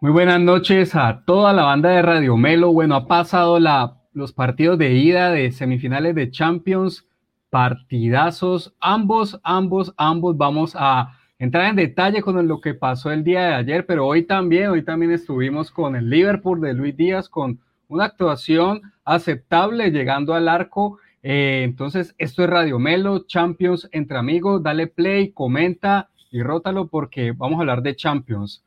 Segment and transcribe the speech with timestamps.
[0.00, 2.72] Muy buenas noches a toda la banda de Radio Melo.
[2.72, 7.04] Bueno, ha pasado la, los partidos de ida de semifinales de Champions,
[7.50, 10.36] partidazos, ambos, ambos, ambos.
[10.36, 14.22] Vamos a entrar en detalle con lo que pasó el día de ayer, pero hoy
[14.22, 17.58] también, hoy también estuvimos con el Liverpool de Luis Díaz, con
[17.88, 21.00] una actuación aceptable llegando al arco.
[21.24, 24.62] Eh, entonces, esto es Radio Melo, Champions entre amigos.
[24.62, 28.62] Dale play, comenta y rótalo porque vamos a hablar de Champions.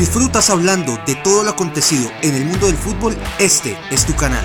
[0.00, 4.42] Disfrutas hablando de todo lo acontecido en el mundo del fútbol, este es tu canal.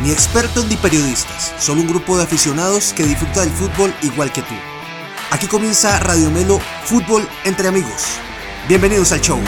[0.00, 4.42] Ni expertos ni periodistas, solo un grupo de aficionados que disfruta del fútbol igual que
[4.42, 4.54] tú.
[5.32, 8.20] Aquí comienza Radio Melo Fútbol entre amigos.
[8.68, 9.40] Bienvenidos al show.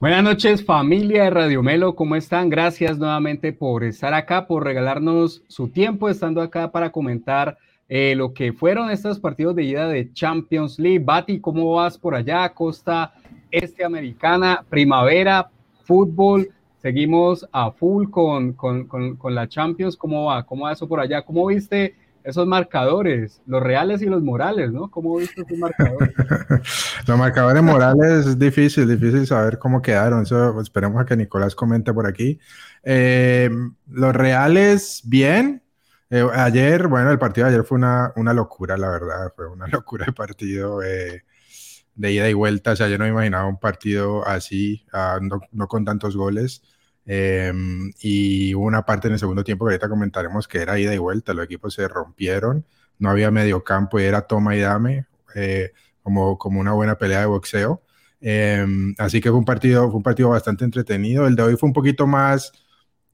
[0.00, 2.48] Buenas noches familia de Radio Melo, ¿cómo están?
[2.48, 7.58] Gracias nuevamente por estar acá, por regalarnos su tiempo estando acá para comentar
[7.94, 11.04] eh, lo que fueron estos partidos de ida de Champions League.
[11.04, 12.48] Bati, ¿cómo vas por allá?
[12.48, 13.12] Costa
[13.50, 15.50] Este Americana, primavera,
[15.84, 16.48] fútbol.
[16.80, 19.94] Seguimos a full con, con, con, la Champions.
[19.94, 20.42] ¿Cómo va?
[20.42, 21.20] ¿Cómo va eso por allá?
[21.20, 24.90] ¿Cómo viste esos marcadores, los reales y los morales, ¿no?
[24.90, 26.14] ¿Cómo viste esos marcadores?
[27.06, 30.22] los marcadores morales es difícil, difícil saber cómo quedaron.
[30.22, 32.38] Eso esperemos a que Nicolás comente por aquí.
[32.84, 33.50] Eh,
[33.86, 35.61] los reales, bien,
[36.12, 39.66] eh, ayer, bueno, el partido de ayer fue una, una, locura, la verdad, fue una
[39.72, 41.24] locura el partido eh,
[41.94, 42.72] de ida y vuelta.
[42.72, 46.62] O sea, yo no me imaginaba un partido así, ah, no, no, con tantos goles.
[47.06, 50.94] Em, y hubo una parte en el segundo tiempo que ahorita comentaremos que era ida
[50.94, 52.66] y vuelta, los equipos se rompieron,
[52.98, 57.20] no había medio campo y era toma y dame, eh, como, como una buena pelea
[57.20, 57.82] de boxeo.
[58.20, 61.26] Em, así que fue un partido, fue un partido bastante entretenido.
[61.26, 62.52] El de hoy fue un poquito más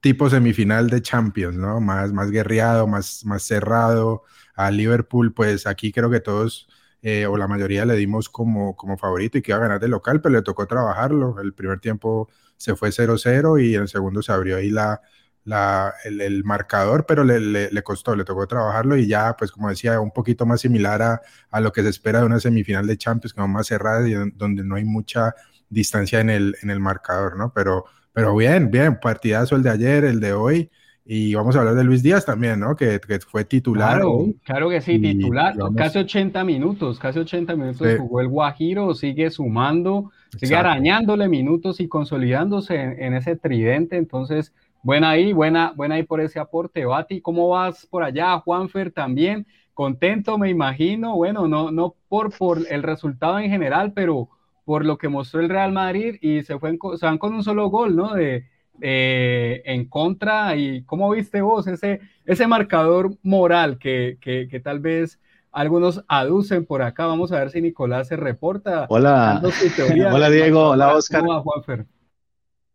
[0.00, 1.80] tipo semifinal de Champions, ¿no?
[1.80, 4.24] Más, más guerreado, más, más cerrado.
[4.54, 6.68] A Liverpool, pues aquí creo que todos
[7.02, 9.88] eh, o la mayoría le dimos como, como favorito y que iba a ganar de
[9.88, 11.40] local, pero le tocó trabajarlo.
[11.40, 15.00] El primer tiempo se fue 0-0 y en el segundo se abrió ahí la,
[15.44, 20.00] la, el, marcador, pero le, le, costó, le tocó trabajarlo y ya, pues como decía,
[20.00, 23.34] un poquito más similar a, a lo que se espera de una semifinal de Champions,
[23.34, 25.34] como más cerrada y donde no hay mucha
[25.70, 27.52] distancia en el, en el marcador, ¿no?
[27.52, 27.84] Pero
[28.18, 30.68] pero bien, bien, partidazo el de ayer, el de hoy.
[31.04, 32.74] Y vamos a hablar de Luis Díaz también, ¿no?
[32.74, 34.00] Que, que fue titular.
[34.00, 35.54] Claro, claro que sí, titular.
[35.76, 41.86] Casi 80 minutos, casi 80 minutos jugó el Guajiro, sigue sumando, sigue arañándole minutos y
[41.86, 43.96] consolidándose en, ese tridente.
[43.96, 44.52] Entonces,
[44.82, 46.86] buena ahí, buena, buena ahí por ese aporte.
[46.86, 48.36] Bati, ¿cómo vas por allá?
[48.40, 51.14] Juanfer también, contento, me imagino.
[51.14, 54.28] Bueno, no, no por, por el resultado en general, pero
[54.68, 57.96] por lo que mostró el Real Madrid y se, fue van con un solo gol,
[57.96, 58.12] ¿no?
[58.12, 58.44] De,
[58.78, 65.20] en contra y cómo viste vos ese, ese marcador moral que, que, tal vez
[65.52, 67.06] algunos aducen por acá.
[67.06, 68.84] Vamos a ver si Nicolás se reporta.
[68.90, 69.40] Hola,
[70.12, 71.22] hola Diego, hola Oscar.
[71.24, 71.42] ¿Cómo,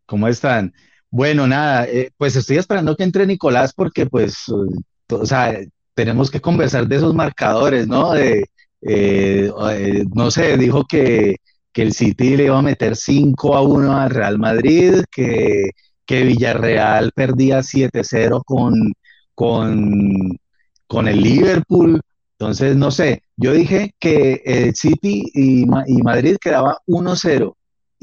[0.08, 0.74] ¿Cómo están?
[1.12, 5.60] Bueno, nada, eh, pues estoy esperando que entre Nicolás porque pues, o sea,
[5.94, 8.14] tenemos que conversar de esos marcadores, ¿no?
[8.14, 8.50] De,
[8.82, 11.36] eh, eh, no sé, dijo que
[11.74, 15.72] que el City le iba a meter 5 a 1 al Real Madrid, que,
[16.08, 18.44] Villarreal perdía 7-0
[19.36, 22.02] con, el Liverpool.
[22.38, 27.56] Entonces, no sé, yo dije que el City y, y Madrid quedaba 1-0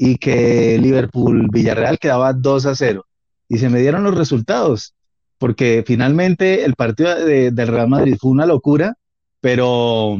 [0.03, 3.03] y que Liverpool, Villarreal quedaba 2-0.
[3.47, 4.95] Y se me dieron los resultados,
[5.37, 8.95] porque finalmente el partido de, del Real Madrid fue una locura,
[9.41, 10.17] pero,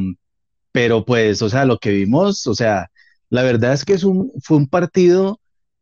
[0.71, 2.90] pero pues, o sea, lo que vimos, o sea,
[3.31, 5.39] la verdad es que es un, fue un partido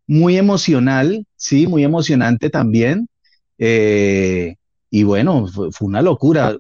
[0.08, 3.10] muy emocional, sí, muy emocionante también.
[3.58, 4.56] Eh,
[4.92, 6.56] y bueno, fue, una locura,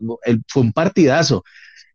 [0.47, 1.43] fue un partidazo.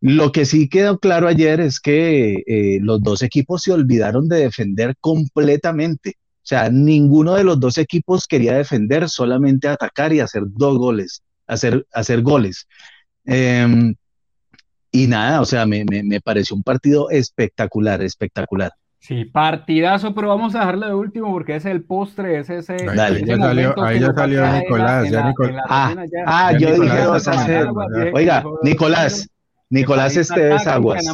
[0.01, 4.39] Lo que sí quedó claro ayer es que eh, los dos equipos se olvidaron de
[4.39, 6.15] defender completamente.
[6.45, 11.23] O sea, ninguno de los dos equipos quería defender, solamente atacar y hacer dos goles,
[11.49, 12.69] hacer, hacer goles.
[13.25, 13.95] Em,
[14.93, 18.73] y nada, o sea, me, me pareció un partido espectacular, espectacular.
[19.05, 22.77] Sí, partidazo, pero vamos a dejarlo de último porque es el postre, es ese.
[22.87, 25.11] Dale, ya salió, ahí ya salió Nicolás.
[25.11, 25.65] Ya Nicolás.
[25.69, 27.75] Ah, ah yo dije dos a cero.
[28.15, 29.29] Oiga, Nicolás,
[29.69, 31.05] Nicolás Esteves Aguas.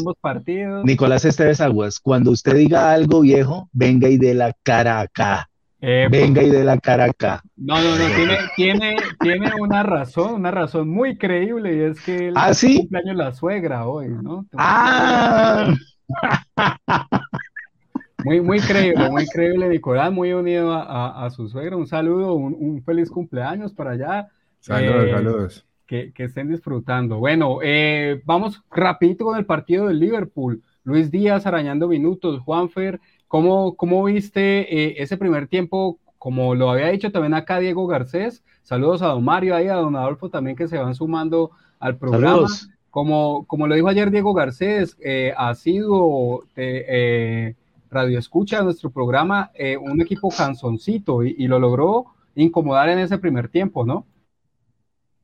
[0.84, 5.48] Nicolás Esteves Aguas, cuando usted diga algo viejo, venga y de la cara acá.
[5.80, 7.42] Eh, venga y de la cara acá.
[7.56, 12.28] No, no, no, tiene, tiene, tiene una razón, una razón muy creíble y es que
[12.28, 12.76] el ¿Ah, ¿sí?
[12.76, 14.46] cumpleaños la suegra hoy, ¿no?
[14.56, 15.74] ah.
[18.24, 21.76] Muy, muy creíble, muy creíble, Nicolás, muy unido a, su suegra.
[21.76, 24.28] Un saludo, un, feliz cumpleaños para allá.
[24.58, 25.66] Saludos, eh, saludos.
[25.86, 27.18] Que, estén disfrutando.
[27.18, 30.62] Bueno, eh, vamos rapidito con el partido del Liverpool.
[30.84, 32.40] Luis Díaz arañando minutos.
[32.40, 35.98] Juanfer, ¿cómo, cómo viste ese primer tiempo?
[36.18, 38.44] Como lo había dicho también acá Diego Garcés.
[38.62, 42.46] Saludos a don Mario, ahí a don Adolfo también que se van sumando al programa.
[42.90, 44.96] Como, como lo dijo ayer Diego Garcés,
[45.36, 46.44] ha sido
[47.90, 53.48] radio escucha nuestro programa, eh, un equipo canzoncito y, lo logró incomodar en ese primer
[53.48, 54.06] tiempo, ¿no?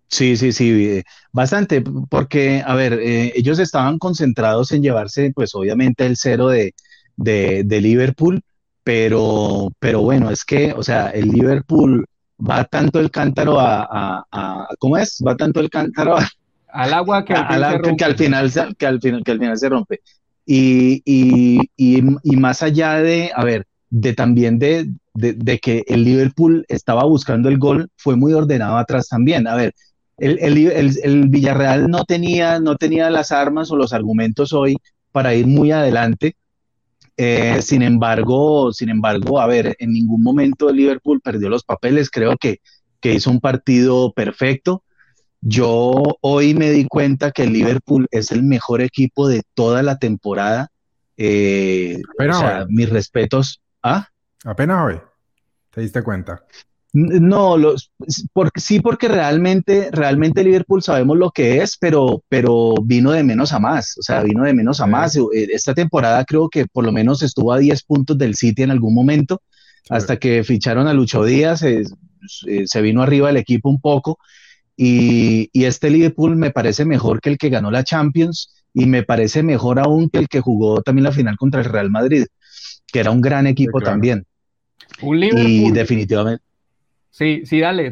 [0.09, 5.55] Sí, sí, sí, eh, bastante, porque, a ver, eh, ellos estaban concentrados en llevarse, pues
[5.55, 6.75] obviamente el cero de,
[7.17, 8.43] de, Liverpool,
[8.85, 12.07] pero, pero bueno, es que, o sea, el Liverpool
[12.39, 15.23] va tanto el cántaro a, a, ¿cómo es?
[15.27, 16.17] Va tanto el cántaro
[16.69, 18.05] al agua que al, final, que
[18.87, 20.01] al final que al final se rompe.
[20.47, 26.65] Y, y, y, más allá de, a ver, de también de, de, que el Liverpool
[26.69, 29.49] estaba buscando el gol, fue muy ordenado atrás también.
[29.49, 29.75] A ver,
[30.19, 34.77] el, el, el, Villarreal no tenía, no tenía las armas o los argumentos hoy
[35.11, 36.37] para ir muy adelante.
[37.17, 42.11] Eh, sin embargo, sin embargo, a ver, en ningún momento el Liverpool perdió los papeles.
[42.11, 42.61] Creo que,
[43.01, 44.83] que hizo un partido perfecto.
[45.49, 50.73] Yo hoy me di cuenta que Liverpool es el mejor equipo de toda la temporada.
[51.17, 53.63] Eh, o sea, mis respetos.
[53.81, 54.09] ¿Ah?
[54.45, 55.01] Apenas hoy.
[55.71, 56.43] ¿Te diste cuenta?
[56.93, 57.93] No, los,
[58.33, 63.53] porque, sí, porque realmente, realmente Liverpool sabemos lo que es, pero, pero vino de menos
[63.53, 65.15] a más, o sea, vino de menos a más.
[65.15, 65.23] Eh,
[65.53, 68.95] esta temporada creo que por lo menos estuvo a 10 puntos del City en algún
[68.95, 69.43] momento,
[69.91, 71.85] hasta que ficharon a Lucho Díaz, eh,
[72.65, 74.19] se vino arriba el equipo un poco,
[74.77, 79.43] y, este Liverpool me parece mejor que el que ganó la Champions y me parece
[79.43, 82.27] mejor aún que el que jugó también la final contra el Real Madrid,
[82.87, 84.27] que era un gran equipo también.
[85.01, 85.47] Un Liverpool.
[85.47, 86.45] Y definitivamente.
[87.11, 87.91] Sí, sí, dale.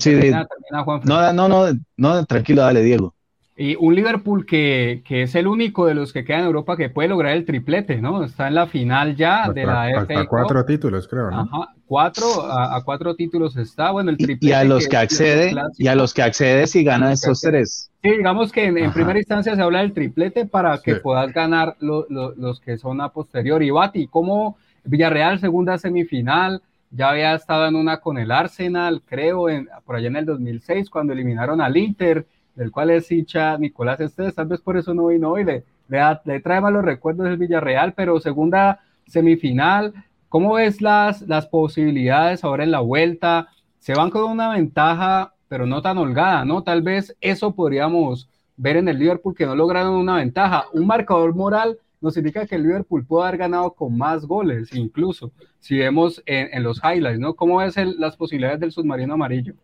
[1.04, 3.13] no, no, no, no, tranquilo, dale, Diego.
[3.56, 6.90] Y un Liverpool que, que, es el único de los que quedan en Europa que
[6.90, 8.24] puede lograr el triplete, ¿no?
[8.24, 11.42] Está en la final ya de la FA cuatro títulos, creo, ¿no?
[11.42, 14.46] Ajá, cuatro, a, cuatro títulos está, bueno, el triplete.
[14.46, 17.92] Y a los que, accede, y a los que accede si gana esos tres.
[18.02, 22.60] Sí, digamos que en, primera instancia se habla del triplete para que puedas ganar los
[22.60, 23.70] que son a posteriori.
[23.70, 26.60] Bati, ¿cómo Villarreal, segunda semifinal?
[26.90, 30.90] Ya había estado en una con el Arsenal, creo, en, por allá en el 2006,
[30.90, 35.06] cuando eliminaron al Inter del cual es hincha Nicolás Estés, tal vez por eso no
[35.06, 39.92] vino hoy, le, le, trae malos recuerdos del Villarreal, pero segunda semifinal,
[40.28, 43.48] ¿cómo ves las, las posibilidades ahora en la vuelta?
[43.78, 46.62] Se van con una ventaja, pero no tan holgada, ¿no?
[46.62, 50.64] Tal vez eso podríamos ver en el Liverpool que no lograron una ventaja.
[50.72, 55.32] Un marcador moral nos indica que el Liverpool puede haber ganado con más goles, incluso
[55.58, 57.34] si vemos en, los highlights, ¿no?
[57.34, 59.54] ¿Cómo ves las posibilidades del submarino amarillo?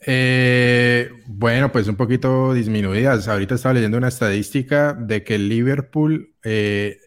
[0.00, 3.28] Eh, bueno, pues un poquito disminuidas.
[3.28, 7.00] Ahorita estaba leyendo una estadística de que Liverpool, eh,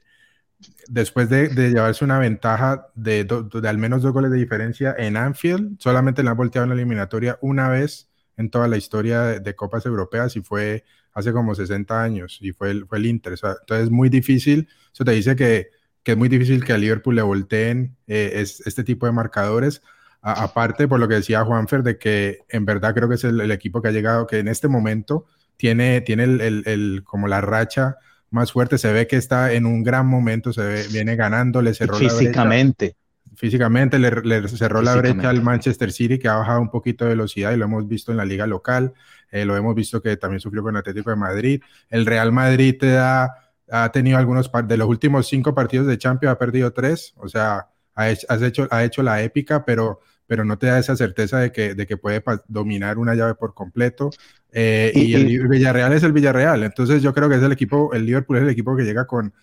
[0.87, 3.27] después de, llevarse una ventaja de,
[3.67, 7.37] al menos dos goles de diferencia en Anfield, solamente le han volteado en la eliminatoria
[7.41, 12.37] una vez en toda la historia de, Copas Europeas y fue hace como 60 años
[12.41, 13.33] y fue el, fue el Inter.
[13.33, 15.69] entonces es muy difícil, eso te dice que,
[16.05, 19.83] es muy difícil que a Liverpool le volteen eh, este tipo de marcadores
[20.21, 23.81] aparte, por lo que decía Juanfer, de que en verdad creo que es el, equipo
[23.81, 25.25] que ha llegado, que en este momento
[25.57, 27.97] tiene, tiene el, como la racha
[28.29, 31.73] más fuerte, se ve que está en un gran momento, se ve, viene ganando, le
[31.73, 32.85] cerró Físicamente.
[32.85, 32.99] la brecha.
[33.35, 37.53] Físicamente le, cerró la brecha al Manchester City, que ha bajado un poquito de velocidad
[37.53, 38.93] y lo hemos visto en la liga local,
[39.31, 41.61] eh, lo hemos visto que también sufrió con el Atlético de Madrid.
[41.89, 43.33] El Real Madrid te da,
[43.71, 47.69] ha tenido algunos, de los últimos cinco partidos de Champions, ha perdido tres, o sea,
[47.95, 51.73] ha hecho, ha hecho la épica, pero, pero no te da esa certeza de que,
[51.73, 54.11] de que puede dominar una llave por completo.
[54.51, 56.61] Eh, y, el Villarreal es el Villarreal.
[56.63, 59.33] Entonces yo creo que es el equipo, el Liverpool es el equipo que llega con,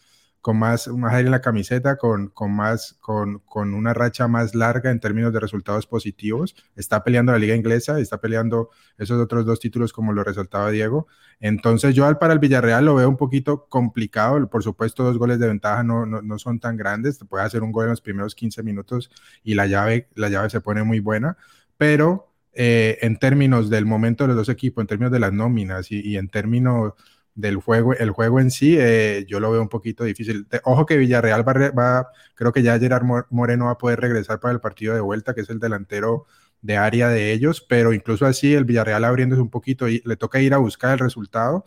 [0.46, 4.54] con más, más aire en la camiseta, con, con, más, con, con una racha más
[4.54, 6.54] larga en términos de resultados positivos.
[6.76, 11.08] Está peleando la liga inglesa, está peleando esos otros dos títulos como lo resaltaba Diego.
[11.40, 14.48] Entonces yo al para el Villarreal lo veo un poquito complicado.
[14.48, 17.18] Por supuesto, dos goles de ventaja no, no, no son tan grandes.
[17.18, 19.10] Te puede hacer un gol en los primeros 15 minutos
[19.42, 21.36] y la llave, la llave se pone muy buena.
[21.76, 25.90] Pero eh, en términos del momento de los dos equipos, en términos de las nóminas
[25.90, 26.92] y, y en términos
[27.36, 30.46] del juego, el juego en sí, eh, yo lo veo un poquito difícil.
[30.64, 34.54] ojo que Villarreal va, va, creo que ya Gerard Moreno va a poder regresar para
[34.54, 36.24] el partido de vuelta, que es el delantero
[36.62, 40.40] de área de ellos, pero incluso así el Villarreal abriéndose un poquito y le toca
[40.40, 41.66] ir a buscar el resultado,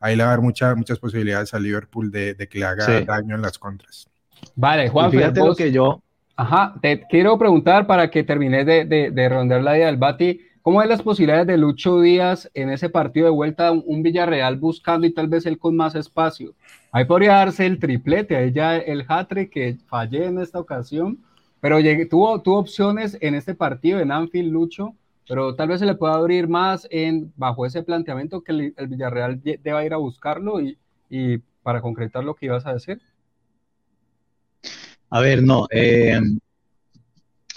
[0.00, 3.36] ahí le va a dar muchas muchas posibilidades al Liverpool de, que le haga daño
[3.36, 4.08] en las contras.
[4.56, 6.02] Vale, Juan, fíjate lo que yo...
[6.34, 10.40] Ajá, te quiero preguntar para que termines de, de, de rondar la idea del Bati
[10.62, 15.06] ¿cómo es las posibilidades de Lucho Díaz en ese partido de vuelta, un Villarreal buscando
[15.06, 16.54] y tal vez él con más espacio?
[16.92, 21.18] Ahí podría darse el triplete, ahí ya el hatre que fallé en esta ocasión,
[21.60, 21.78] pero
[22.08, 24.94] tuvo, tuvo opciones en este partido en Anfield, Lucho,
[25.28, 29.40] pero tal vez se le pueda abrir más en, bajo ese planteamiento que el, Villarreal
[29.42, 30.78] deba ir a buscarlo y,
[31.08, 33.00] y, para concretar lo que ibas a decir.
[35.08, 35.66] A ver, no.
[35.70, 36.18] Eh,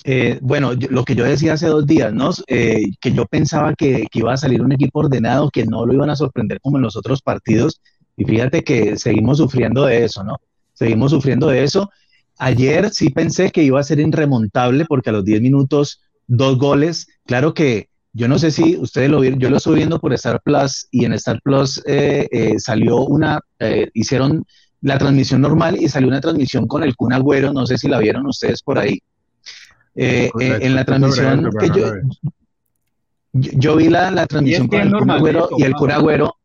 [0.07, 2.29] eh, bueno, lo que yo decía hace dos días, ¿no?
[2.47, 6.11] Eh, que yo pensaba que, iba a salir un equipo ordenado, que no lo iban
[6.11, 7.81] a sorprender como en los otros partidos.
[8.15, 10.37] Y fíjate que seguimos sufriendo de eso, ¿no?
[10.73, 11.89] Seguimos sufriendo de eso.
[12.37, 17.07] Ayer sí pensé que iba a ser irremontable porque a los 10 minutos dos goles.
[17.25, 20.39] Claro que yo no sé si ustedes lo vieron, yo lo estoy viendo por Star
[20.43, 24.45] Plus y en Star Plus eh, eh, salió una, eh, hicieron
[24.81, 27.97] la transmisión normal y salió una transmisión con el Kun Agüero, no sé si la
[27.97, 28.99] vieron ustedes por ahí.
[29.95, 31.93] En la transmisión que yo,
[33.33, 36.35] yo, vi la, la transmisión con el Kun Agüero y el Kun Agüero,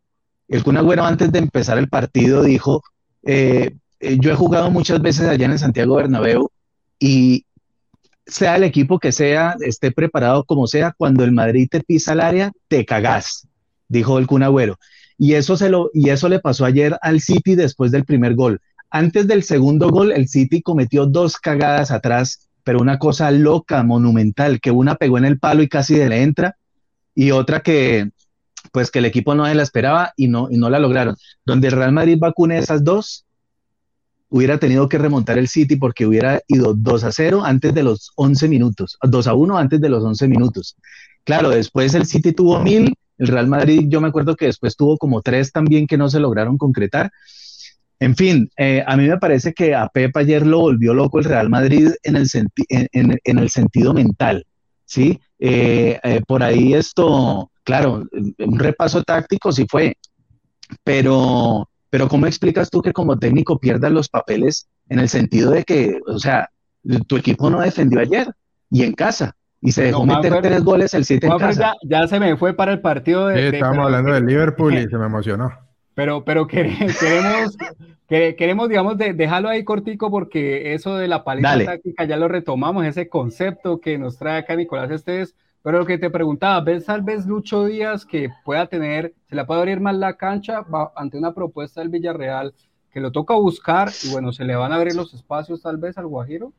[0.49, 2.83] el Kun Agüero antes de empezar el partido dijo,
[3.23, 6.51] yo he jugado muchas veces allá en el Santiago Bernabéu
[6.99, 7.45] y,
[8.31, 12.21] sea el equipo que sea, esté preparado como sea, cuando el Madrid te pisa el
[12.21, 13.49] área, te cagás,
[13.89, 14.79] dijo el Kun Agüero.
[15.19, 18.61] Y eso, se lo, y eso le pasó ayer al City después del primer gol.
[18.91, 24.61] Antes del segundo gol, el City cometió dos cagadas atrás, pero una cosa loca, monumental,
[24.61, 26.57] que una pegó en el palo y casi le entra,
[27.17, 28.13] y otra que,
[28.71, 31.17] pues que el equipo no se la esperaba y no, y no la lograron.
[31.45, 33.27] Donde el Real Madrid vacune esas dos,
[34.29, 38.13] hubiera tenido que remontar el City porque hubiera ido 2 a 0 antes de los
[38.15, 40.77] 11 minutos, 2 a 1 antes de los 11 minutos.
[41.25, 44.97] Claro, después el City tuvo mil, el Real Madrid yo me acuerdo que después tuvo
[44.97, 47.11] como tres también que no se lograron concretar.
[48.01, 51.27] En fin, eh, a mí me parece que a Pep ayer lo volvió loco el
[51.27, 52.27] Real Madrid en el,
[52.71, 54.47] en, en, el sentido mental,
[54.87, 55.21] ¿sí?
[55.39, 58.05] Eh, eh, por ahí esto, claro,
[58.39, 59.99] un repaso táctico sí fue,
[60.83, 65.65] pero pero ¿cómo explicas tú que como técnico pierdas los papeles en el sentido de
[65.65, 66.49] que, o sea,
[67.07, 68.33] tu equipo no defendió ayer
[68.71, 69.35] y en casa?
[69.61, 71.75] Y se dejó meter tres goles el 7 en casa.
[71.83, 73.51] Ya, se me fue para el partido de.
[73.51, 75.51] Sí, estábamos hablando del Liverpool y se me emocionó.
[76.01, 77.59] Pero, pero queremos,
[78.09, 83.11] queremos, digamos, dejarlo ahí cortico porque eso de la paleta táctica ya lo retomamos, ese
[83.11, 87.27] concepto que nos trae acá Nicolás Estés pero lo que te preguntaba, ¿ves tal vez
[87.27, 90.65] Lucho Díaz que pueda tener, se le puede abrir más la cancha
[90.97, 92.55] ante una propuesta del Villarreal
[92.91, 95.99] que lo toca buscar y bueno, se le van a abrir los espacios tal vez
[95.99, 96.55] al Guajiro?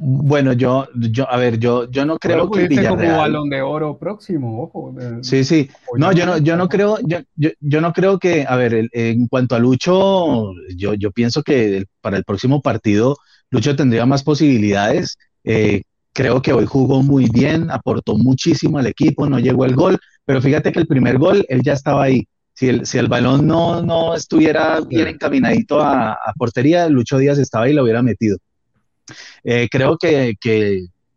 [0.00, 2.96] Bueno, yo, yo, a ver, yo, yo no creo que Villarreal...
[2.96, 4.94] como balón de oro próximo, ojo.
[5.22, 5.68] Sí, sí.
[5.96, 9.26] No, yo no, yo no creo, yo, yo, yo no creo que, a ver, en
[9.26, 13.16] cuanto a Lucho, yo, yo pienso que para el próximo partido
[13.50, 15.18] Lucho tendría más posibilidades.
[15.42, 15.82] Eh,
[16.18, 20.42] Creo que hoy jugó muy bien, aportó muchísimo al equipo, no llegó el gol, pero
[20.42, 22.26] fíjate que el primer gol él ya estaba ahí.
[22.54, 27.38] Si el, si el balón no, no estuviera bien encaminadito a, a portería, Lucho Díaz
[27.38, 28.36] estaba ahí y lo hubiera metido.
[29.44, 30.36] Eh, creo que,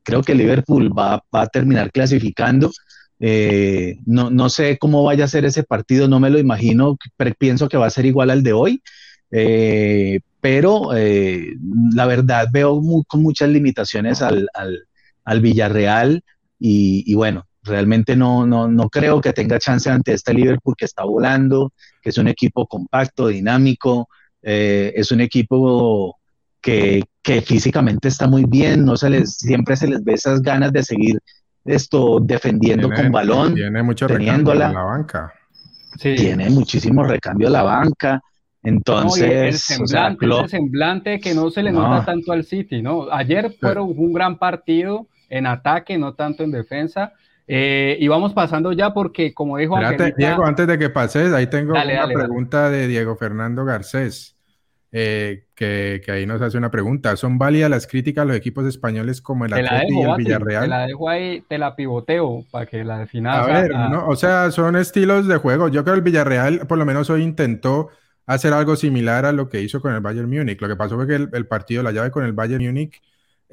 [0.03, 2.71] creo que Liverpool va, va a terminar clasificando.
[3.19, 6.97] Eh, no, no, sé cómo vaya a ser ese partido, no me lo imagino,
[7.37, 8.81] pienso que va a ser igual al de hoy.
[9.31, 14.49] Eh, pero la verdad veo con muchas limitaciones al,
[15.23, 16.23] al Villarreal
[16.57, 21.03] y, bueno, realmente no, no, no creo que tenga chance ante este Liverpool que está
[21.03, 24.09] volando, que es un equipo compacto, dinámico,
[24.41, 26.17] es un equipo
[26.59, 30.71] que, que, físicamente está muy bien, no se les, siempre se les ve esas ganas
[30.71, 31.19] de seguir
[31.63, 35.33] esto defendiendo con balón, tiene mucho recambio en la banca.
[35.99, 38.21] Tiene muchísimo recambio a la banca.
[38.63, 43.11] Entonces, el semblante, que no se le nota tanto al City, ¿no?
[43.11, 47.13] Ayer fueron un gran partido, en ataque, no tanto en defensa.
[47.47, 49.77] Eh, y vamos pasando ya porque, como dijo
[50.15, 54.37] Diego, antes de que pases, ahí tengo una pregunta de Diego Fernando Garcés,
[54.91, 57.15] eh, que, ahí nos hace una pregunta.
[57.15, 60.63] ¿Son válidas las críticas a los equipos españoles como el Atlético y el Villarreal?
[60.63, 63.47] Te la dejo ahí, te la pivoteo para que la definas.
[63.47, 63.71] A ver,
[64.05, 65.69] o sea, son estilos de juego.
[65.69, 67.89] Yo creo que el Villarreal, por lo menos hoy intentó
[68.25, 70.59] hacer algo similar a lo que hizo con el Bayern Múnich.
[70.61, 73.01] Lo que pasó fue que el, el partido, la llave con el Bayern Múnich,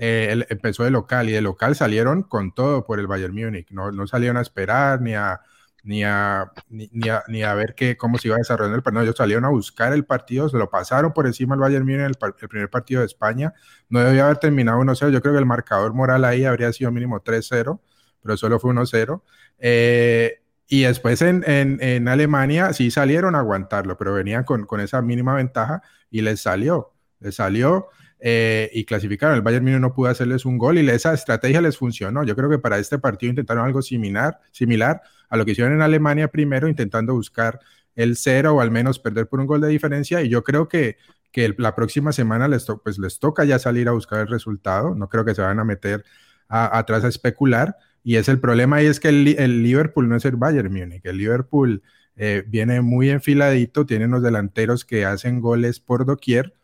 [0.00, 3.70] eh, empezó de local y de local salieron con todo por el Bayern Múnich.
[3.70, 5.40] No, no salieron a esperar ni a,
[5.88, 9.04] ni a, ni, a, ni a ver qué, cómo se iba a desarrollar el partido.
[9.04, 12.18] ellos salieron a buscar el partido, se lo pasaron por encima al Bayern Múnich el,
[12.42, 13.54] el primer partido de España.
[13.88, 15.10] No debía haber terminado 1-0.
[15.10, 17.80] Yo creo que el marcador moral ahí habría sido mínimo 3-0,
[18.22, 19.22] pero solo fue 1-0.
[19.60, 24.80] Eh, y después en, en, en, Alemania sí salieron a aguantarlo, pero venían con, con
[24.80, 25.80] esa mínima ventaja
[26.10, 26.92] y les salió.
[27.18, 27.88] Les salió
[28.20, 29.36] eh, y clasificaron.
[29.36, 32.24] El Bayern Múnich no pudo hacerles un gol y esa estrategia les funcionó.
[32.24, 35.82] Yo creo que para este partido intentaron algo similar, similar a lo que hicieron en
[35.82, 37.60] Alemania primero, intentando buscar
[37.94, 40.22] el cero o al menos perder por un gol de diferencia.
[40.22, 40.96] Y yo creo que,
[41.32, 44.94] que la próxima semana les, pues les toca ya salir a buscar el resultado.
[44.94, 46.04] No creo que se van a meter
[46.48, 47.76] atrás a especular.
[48.04, 51.04] Y es el problema ahí es que el, Liverpool no es el Bayern Múnich.
[51.04, 51.82] El Liverpool
[52.16, 56.54] eh, viene muy enfiladito, tiene unos delanteros que hacen goles por doquier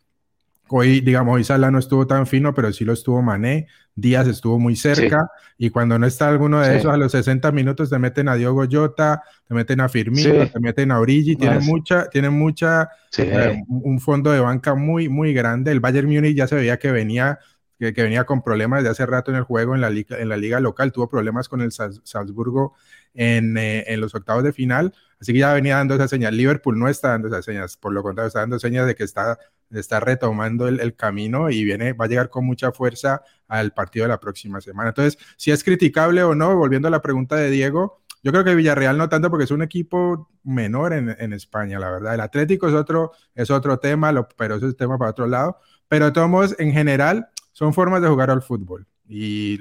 [0.69, 3.69] Hoy, digamos, hoy Salah no estuvo tan fino, pero sí lo estuvo Mané.
[3.95, 5.29] Díaz estuvo muy cerca.
[5.57, 8.65] Y cuando no está alguno de esos, a los 60 minutos te meten a Diogo
[8.71, 11.37] Jota, te meten a Firmino, te meten a Origi.
[11.37, 15.71] Tienen mucha, tienen mucha, eh, un fondo de banca muy, muy grande.
[15.71, 17.39] El Bayern Múnich ya se veía que venía
[17.79, 20.37] que, venía con problemas de hace rato en el juego en la liga, en la
[20.37, 22.75] liga local, tuvo problemas con el Salzburgo
[23.15, 26.37] en, eh, en, los octavos de final, así que ya venía dando esa señal.
[26.37, 29.39] Liverpool no está dando esas señas, por lo contrario, está dando señas de que está
[29.71, 34.11] está retomando el, camino y viene, va a llegar con mucha fuerza al partido de
[34.11, 34.91] la próxima semana.
[34.91, 38.55] Entonces, si es criticable o no, volviendo a la pregunta de Diego, yo creo que
[38.55, 42.15] Villarreal no tanto porque es un equipo menor en, España, la verdad.
[42.15, 45.59] El Atlético es otro, es otro tema, pero eso es tema para otro lado.
[45.89, 49.59] Pero todos, en general, son formas de jugar al fútbol y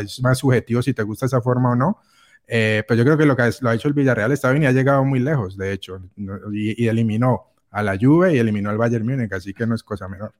[0.00, 1.98] es más subjetivo si te gusta esa forma o no.
[2.46, 4.66] Eh, pero yo creo que lo que lo ha hecho el Villarreal está bien y
[4.66, 6.02] ha llegado muy lejos, de hecho,
[6.52, 10.08] y eliminó a la Juve y eliminó al Bayern Múnich, así que no es cosa
[10.08, 10.32] menor.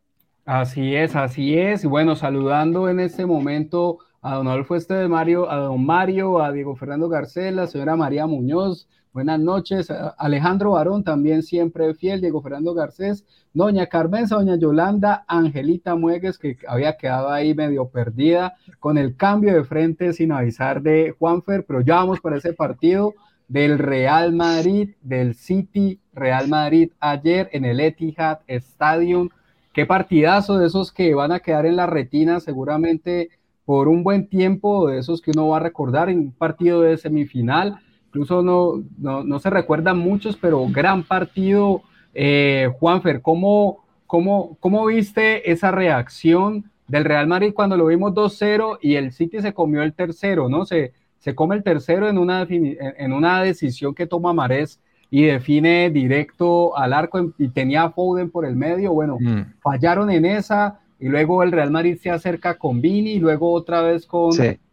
[0.45, 1.85] Así es, así es.
[1.85, 6.53] Y bueno, saludando en este momento a don Adolfo de Mario, a don Mario, a
[6.53, 8.89] Diego Fernando Garcés, la señora María Muñoz.
[9.13, 9.93] Buenas noches.
[10.19, 16.57] Alejandro Barón, también siempre fiel, Diego Fernando Garcés, doña Carmenza, doña Yolanda, Angelita Muegues, que
[16.69, 21.81] había quedado ahí medio perdida con el cambio de frente sin avisar de Juanfer, pero
[21.81, 23.15] ya vamos para ese partido
[23.51, 29.29] del Real Madrid, del City Real Madrid ayer en el Etihad Stadium.
[29.73, 33.29] Qué partidazo de esos que van a quedar en la retina seguramente
[33.65, 36.97] por un buen tiempo, de esos que uno va a recordar en un partido de
[36.97, 37.81] semifinal.
[38.07, 41.83] Incluso no, no, se recuerdan muchos, pero gran partido.
[42.15, 48.79] Eh, Juanfer, ¿cómo, cómo, ¿cómo viste esa reacción del Real Madrid cuando lo vimos 2-0
[48.81, 50.65] y el City se comió el tercero, ¿no?
[50.67, 54.81] Se, se come el tercero en una, en una decisión que toma Marés
[55.11, 58.93] y define directo al arco y tenía a Foden por el medio.
[58.93, 59.61] Bueno, mm.
[59.61, 63.83] fallaron en esa y luego el Real Madrid se acerca con Vini y luego otra
[63.83, 64.31] vez con,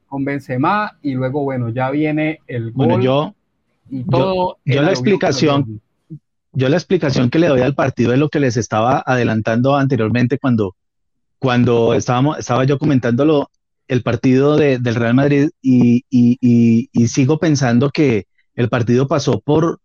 [0.08, 2.88] con Benzema y luego, bueno, ya viene el gol.
[2.88, 3.36] Bueno, yo,
[3.90, 5.82] y todo yo, la explicación,
[6.54, 10.38] yo la explicación que le doy al partido es lo que les estaba adelantando anteriormente
[10.38, 10.76] cuando,
[11.40, 13.50] cuando estábamos, estaba yo comentándolo
[13.88, 16.04] el partido del Real Madrid y,
[17.08, 19.80] sigo pensando que el partido pasó por,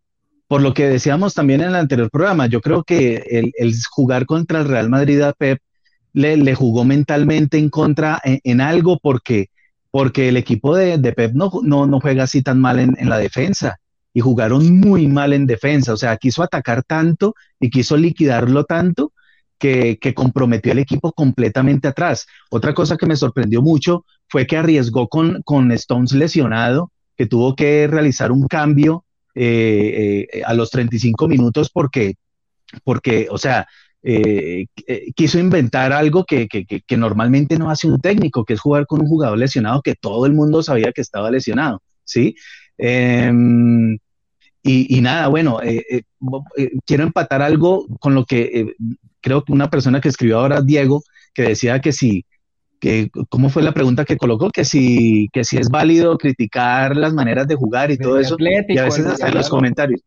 [0.49, 2.47] por lo que decíamos también en el anterior programa.
[2.47, 5.61] Yo creo que el, jugar contra el Real Madrid a Pep
[6.13, 9.51] le, jugó mentalmente en contra en, algo porque,
[9.91, 13.79] porque el equipo de, Pep no, no, juega así tan mal en, en la defensa
[14.15, 15.93] y jugaron muy mal en defensa.
[15.93, 19.12] O sea, quiso atacar tanto y quiso liquidarlo tanto
[19.63, 22.27] que, comprometió al equipo completamente atrás.
[22.51, 27.55] Otra cosa que me sorprendió mucho fue que arriesgó con, con Stones lesionado, que tuvo
[27.55, 32.15] que realizar un cambio eh, eh, a los 35 minutos porque,
[32.83, 33.69] porque o sea,
[34.03, 34.67] eh,
[35.15, 39.07] quiso inventar algo que, que, normalmente no hace un técnico, que es jugar con un
[39.07, 42.35] jugador lesionado que todo el mundo sabía que estaba lesionado, ¿sí?
[42.79, 43.97] Em,
[44.65, 45.59] y, nada, bueno,
[46.85, 48.75] quiero empatar algo con lo que
[49.23, 52.27] creo que una persona que escribió ahora, Diego, que decía que si,
[52.81, 54.51] que, ¿cómo fue la pregunta que colocó?
[54.51, 58.37] Que si, que si es válido criticar las maneras de jugar y todo eso.
[58.69, 60.01] y a veces hasta en los comentarios.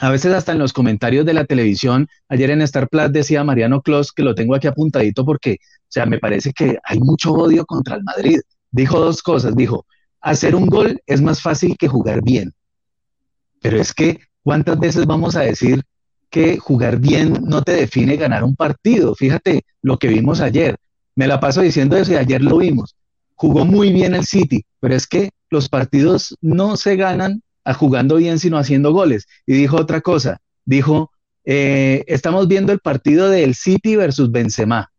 [0.00, 3.80] A veces hasta en los comentarios de la televisión, ayer en Star Plus decía Mariano
[3.80, 7.64] Clos, que lo tengo aquí apuntadito porque, o sea, me parece que hay mucho odio
[7.64, 8.40] contra el Madrid.
[8.70, 9.86] Dijo dos cosas, dijo,
[10.20, 12.52] hacer un gol es más fácil que jugar bien.
[13.62, 15.82] Pero es que, ¿cuántas veces vamos a decir
[16.30, 19.14] que jugar bien no te define ganar un partido.
[19.14, 20.76] Fíjate lo que vimos ayer.
[21.14, 22.96] Me la paso diciendo eso y ayer lo vimos.
[23.34, 27.42] Jugó muy bien el City, pero es que los partidos no se ganan
[27.74, 29.26] jugando bien, sino haciendo goles.
[29.46, 31.10] Y dijo otra cosa, dijo,
[31.44, 34.90] eh, estamos viendo el partido del City versus Benzema.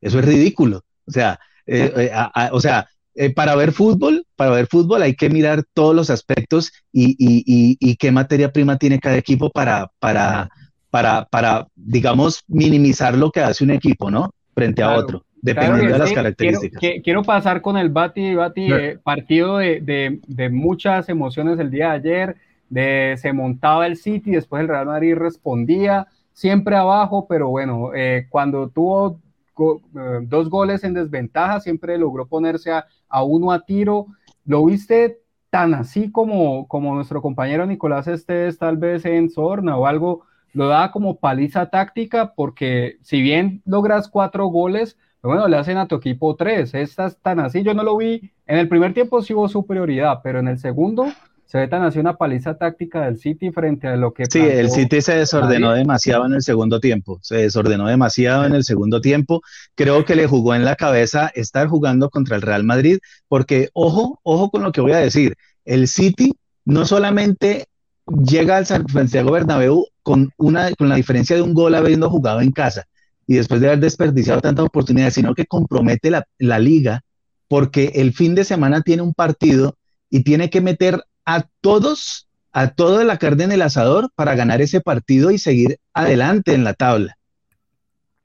[0.00, 0.84] Eso es ridículo.
[1.06, 2.88] O sea, eh, eh, o sea,
[3.20, 8.12] eh, para ver fútbol, para ver fútbol hay que mirar todos los aspectos y, qué
[8.12, 10.48] materia prima tiene cada equipo para, para,
[10.88, 14.30] para, para, digamos, minimizar lo que hace un equipo, ¿no?
[14.54, 16.80] Frente a otro, dependiendo de las características.
[17.02, 21.96] Quiero, pasar con el Bati, Bati eh, partido de, de, muchas emociones el día de
[21.96, 22.36] ayer,
[22.70, 28.28] de se montaba el City, después el Real Madrid respondía, siempre abajo, pero bueno, eh,
[28.30, 29.18] cuando tuvo
[29.60, 32.86] eh, dos goles en desventaja, siempre logró ponerse a,
[33.22, 34.06] uno a tiro.
[34.44, 39.86] ¿Lo viste tan así como, como nuestro compañero Nicolás Estés, tal vez en Sorna o
[39.86, 40.22] algo?
[40.52, 45.88] Lo da como paliza táctica, porque si bien logras cuatro goles, bueno, le hacen a
[45.88, 46.74] tu equipo tres.
[46.74, 48.32] Estas tan así, yo no lo vi.
[48.46, 51.06] En el primer tiempo sí hubo superioridad, pero en el segundo
[51.48, 54.26] se ve tan así una paliza táctica del City frente a lo que...
[54.26, 58.64] Sí, el City se desordenó demasiado en el segundo tiempo, se desordenó demasiado en el
[58.64, 59.40] segundo tiempo.
[59.74, 64.20] Creo que le jugó en la cabeza estar jugando contra el Real Madrid, porque ojo,
[64.24, 66.34] ojo con lo que voy a decir, el City
[66.66, 67.64] no solamente
[68.06, 72.52] llega al Santiago Bernabéu con, una, con la diferencia de un gol habiendo jugado en
[72.52, 72.84] casa
[73.26, 77.00] y después de haber desperdiciado tantas oportunidades, sino que compromete la, la liga
[77.48, 79.76] porque el fin de semana tiene un partido
[80.10, 84.62] y tiene que meter a todos, a toda la carne en el asador para ganar
[84.62, 87.18] ese partido y seguir adelante en la tabla.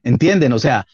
[0.03, 0.53] ¿Entienden?
[0.53, 0.87] O sea,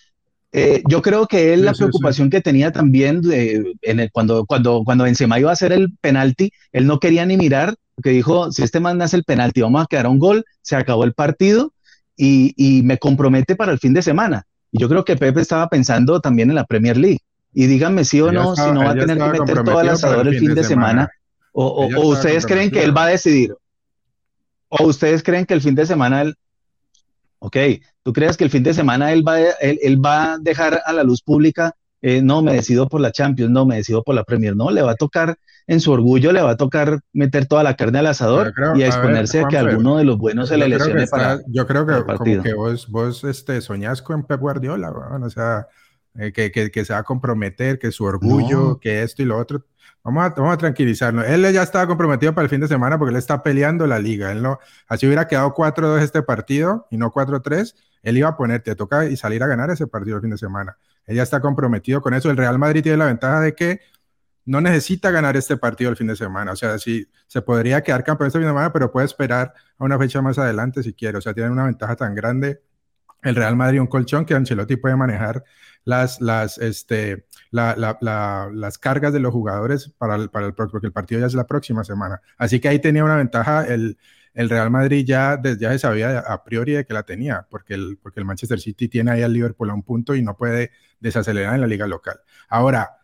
[0.52, 5.04] eh, yo creo que él, la preocupación que tenía también en el, cuando, cuando, cuando
[5.04, 8.80] Benzema iba a hacer el penalti, él no quería ni mirar, porque dijo, si este
[8.80, 11.74] man hace el penalti, vamos a quedar a un gol, se acabó el partido
[12.18, 14.48] y, y, me compromete para el fin de semana.
[14.72, 17.20] Y yo creo que Pepe estaba pensando también en la Premier League.
[17.54, 20.28] Y díganme sí o no, si no va a tener que meter todo el asador
[20.28, 21.10] el fin de, semana
[21.54, 23.56] o, ustedes creen que él va a decidir.
[24.70, 26.36] O ustedes creen que el fin de semana él.
[27.40, 27.58] Ok,
[28.04, 31.04] ¿tú crees que el fin de semana él va, él, va a dejar a la
[31.04, 31.74] luz pública?
[32.02, 34.56] Eh, no, me decido por la Champions, no, me decido por la Premier.
[34.56, 37.76] No, le va a tocar en su orgullo, le va a tocar meter toda la
[37.76, 41.08] carne al asador y a exponerse a, que alguno de los buenos se le lesione
[41.08, 41.40] para.
[41.48, 45.68] Yo creo que, como que vos, vos este, soñás con Pep Guardiola, o sea,
[46.16, 49.38] eh, que, que, que, se va a comprometer, que su orgullo, que esto y lo
[49.38, 49.66] otro.
[50.04, 51.26] Vamos a, vamos a tranquilizarnos.
[51.26, 54.32] Él ya estaba comprometido para el fin de semana porque él está peleando la liga.
[54.32, 57.76] Él no, así hubiera quedado 4-2 este partido y no 4-3.
[58.02, 60.78] Él iba a ponerte, toca y salir a ganar ese partido el fin de semana.
[61.06, 62.32] Él ya está comprometido con eso.
[62.32, 63.82] El Real Madrid tiene la ventaja de que
[64.46, 66.54] no necesita ganar este partido el fin de semana.
[66.54, 69.84] O sea, sí, se podría quedar campeón este fin de semana, pero puede esperar a
[69.84, 71.18] una fecha más adelante si quiere.
[71.18, 72.62] O sea, tiene una ventaja tan grande
[73.22, 75.44] el Real Madrid un colchón que Ancelotti puede manejar
[75.86, 81.22] las, las, este, las cargas de los jugadores para el, para el porque el partido
[81.22, 82.22] ya es la próxima semana.
[82.38, 83.98] Así que ahí tenía una ventaja el,
[84.34, 87.74] el Real Madrid ya, desde ya se sabía a priori de que la tenía, porque
[87.74, 90.72] el, porque el Manchester City tiene ahí al Liverpool a un punto y no puede
[91.00, 92.20] desacelerar en la liga local.
[92.48, 93.00] Ahora,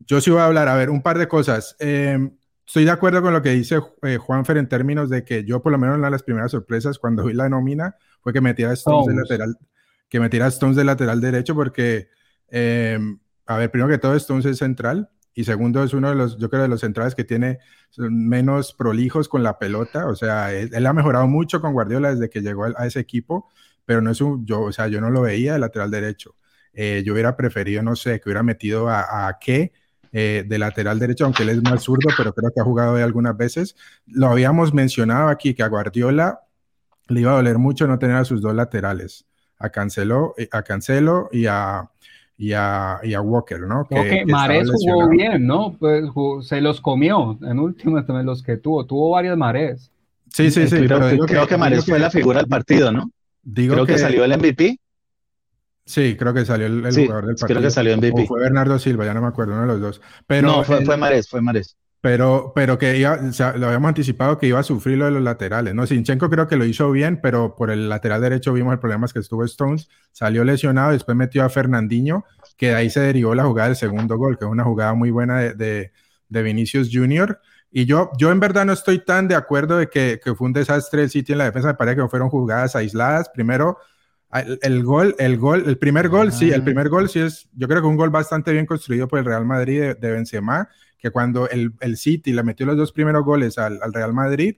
[0.00, 1.76] yo sí voy a hablar, a ver, un par de cosas.
[1.78, 5.62] Em, estoy de acuerdo con lo que dice eh, Juanfer en términos de que yo,
[5.62, 8.72] por lo menos, una de las primeras sorpresas cuando vi la nómina fue que metiera
[8.72, 9.58] Stones de lateral,
[10.08, 12.08] que metiera Stones de lateral derecho, porque
[12.50, 16.38] Em, a ver, primero que todo, Stones es central y segundo es uno de los,
[16.38, 17.58] yo creo, de los centrales que tiene
[17.96, 20.06] menos prolijos con la pelota.
[20.06, 23.48] O sea, él, ha mejorado mucho con Guardiola desde que llegó a, ese equipo,
[23.84, 26.36] pero no es un, yo, o sea, yo no lo veía de lateral derecho.
[26.72, 29.72] Eh, yo hubiera preferido, no sé, que hubiera metido a, a qué
[30.10, 33.02] eh, de lateral derecho, aunque él es más zurdo, pero creo que ha jugado de
[33.02, 33.76] algunas veces.
[34.06, 36.40] Lo habíamos mencionado aquí, que a Guardiola
[37.08, 39.26] le iba a doler mucho no tener a sus dos laterales,
[39.58, 41.90] a Cancelo, eh, a Cancelo y a,
[42.40, 43.86] y a, y a Walker, ¿no?
[43.88, 45.76] Que, Marés jugó bien, ¿no?
[45.76, 46.04] Pues,
[46.46, 49.90] se los comió en último también los que tuvo, tuvo varias Marés.
[50.32, 50.76] Sí, sí, sí.
[50.76, 53.10] Creo, creo que, Marés fue la figura del partido, ¿no?
[53.42, 54.78] Digo creo que, salió el MVP.
[55.84, 57.46] Sí, creo que salió el, jugador del partido.
[57.46, 58.22] Creo que salió MVP.
[58.22, 60.00] O fue Bernardo Silva, ya no me acuerdo, uno de los dos.
[60.26, 61.76] Pero no, fue, fue Marés, fue Marés.
[62.00, 65.10] Pero, pero que iba, o sea, lo habíamos anticipado que iba a sufrir lo de
[65.10, 65.84] los laterales, ¿no?
[65.84, 69.12] Sinchenko creo que lo hizo bien, pero por el lateral derecho vimos el problema es
[69.12, 72.24] que estuvo Stones, salió lesionado, después metió a Fernandinho,
[72.56, 75.10] que de ahí se derivó la jugada del segundo gol, que es una jugada muy
[75.10, 75.92] buena de, de,
[76.28, 77.40] de Vinicius Junior.
[77.70, 80.52] Y yo, yo en verdad no estoy tan de acuerdo de que, que, fue un
[80.52, 83.28] desastre el City en la defensa, me parece que fueron jugadas aisladas.
[83.28, 83.78] Primero,
[84.32, 87.66] el, el, gol, el gol, el primer gol, sí, el primer gol sí es, yo
[87.66, 91.10] creo que un gol bastante bien construido por el Real Madrid de, de Benzema que
[91.10, 94.56] cuando el, el City le metió los dos primeros goles al, al, Real Madrid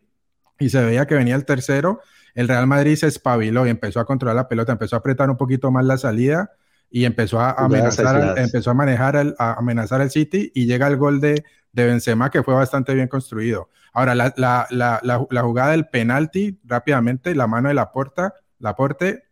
[0.59, 2.01] y se veía que venía el tercero,
[2.35, 5.37] el Real Madrid se espabiló y empezó a controlar la pelota, empezó a apretar un
[5.37, 6.53] poquito más la salida
[6.91, 10.97] y empezó a, amenazar, empezó a manejar, el, a amenazar el City y llega el
[10.97, 13.69] gol de, de Benzema que fue bastante bien construido.
[13.93, 18.77] Ahora, la, la, la, la jugada del penalti, rápidamente, la mano de la porta, la
[18.77, 19.30] porte,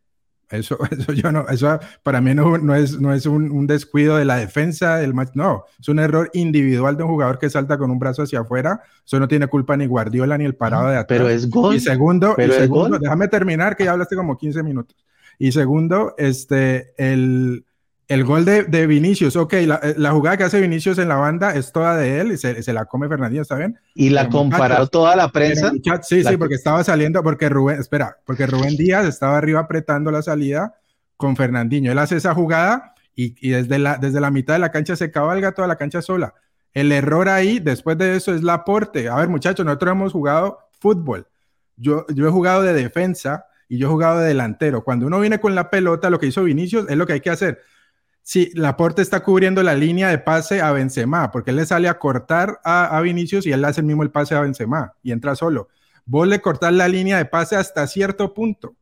[0.50, 4.16] eso, eso yo no, eso para mí no, no es, no es un, un, descuido
[4.16, 7.78] de la defensa del match, no, es un error individual de un jugador que salta
[7.78, 10.96] con un brazo hacia afuera, eso no tiene culpa ni Guardiola ni el parado de
[10.96, 11.18] atrás.
[11.18, 11.74] Pero es gol.
[11.74, 14.96] Y segundo, pero y segundo déjame terminar que ya hablaste como 15 minutos.
[15.38, 17.64] Y segundo, este, el,
[18.08, 21.54] el gol de, de Vinicius, ok, la, la, jugada que hace Vinicius en la banda
[21.54, 23.78] es toda de él y se, se la come Fernandinho, ¿está bien?
[23.94, 25.70] Y la comparó toda la prensa.
[26.02, 30.22] sí, sí, porque estaba saliendo, porque Rubén, espera, porque Rubén Díaz estaba arriba apretando la
[30.22, 30.74] salida
[31.18, 31.92] con Fernandinho.
[31.92, 35.10] Él hace esa jugada y, y, desde, la, desde la mitad de la cancha se
[35.10, 36.32] cabalga toda la cancha sola.
[36.72, 39.10] El error ahí, después de eso, es el aporte.
[39.10, 41.26] A ver, muchachos, nosotros hemos jugado fútbol.
[41.76, 44.82] Yo, yo he jugado de defensa y yo he jugado de delantero.
[44.82, 47.30] Cuando uno viene con la pelota, lo que hizo Vinicius es lo que hay que
[47.30, 47.60] hacer
[48.30, 51.98] Sí, Laporte está cubriendo la línea de pase a Benzema, porque él le sale a
[51.98, 55.68] cortar a, Vinicius y él hace el mismo el pase a Benzema y entra solo.
[56.04, 58.76] Vos le cortás la línea de pase hasta cierto punto.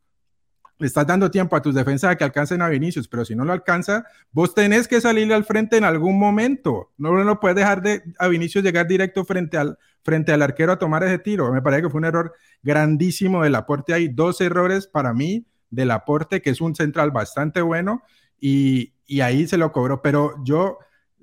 [0.78, 3.44] Le estás dando tiempo a tus defensas a que alcancen a Vinicius, pero si no
[3.44, 6.90] lo alcanza, vos tenés que salirle al frente en algún momento.
[6.98, 10.78] No lo puedes dejar de, a Vinicius llegar directo frente al, frente al arquero a
[10.80, 11.52] tomar ese tiro.
[11.52, 13.94] Me parece que fue un error grandísimo del aporte.
[13.94, 18.02] Hay dos errores para mí del aporte, que es un central bastante bueno
[18.40, 20.02] y, y ahí se lo cobró.
[20.02, 20.78] Pero yo,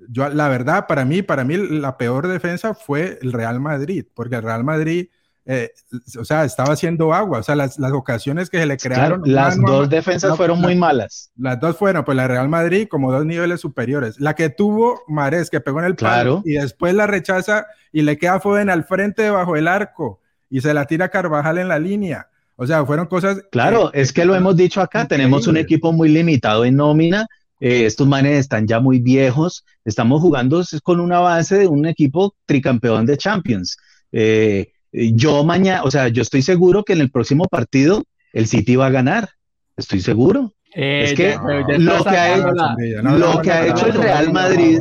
[0.08, 4.36] yo, la verdad, para mí, para mí la peor defensa fue el Real Madrid, porque
[4.36, 5.08] el Real Madrid,
[5.46, 5.72] eh,
[6.18, 9.22] o sea, estaba haciendo agua, o sea, las, las ocasiones que se le crearon.
[9.24, 11.30] las dos defensas fueron muy malas.
[11.36, 14.18] Las dos fueron, pues la Real Madrid como dos niveles superiores.
[14.20, 18.18] La que tuvo Mares, que pegó en el palo y después la rechaza y le
[18.18, 20.20] queda Foden al frente debajo del arco
[20.50, 22.28] y se la tira Carvajal en la línea.
[22.56, 23.42] O sea, fueron cosas.
[23.50, 27.26] Claro, es que lo hemos dicho acá, tenemos un equipo muy limitado en nómina.
[27.60, 29.64] Eh, estos manes están ya muy viejos.
[29.84, 33.76] Estamos jugando con una base de un equipo tricampeón de Champions.
[34.12, 38.76] Eh, yo mañana, o sea, yo estoy seguro que en el próximo partido el City
[38.76, 39.30] va a ganar.
[39.76, 40.52] Estoy seguro.
[40.72, 44.80] es eh, que lo que ha hecho, lo que ha hecho el Real Madrid.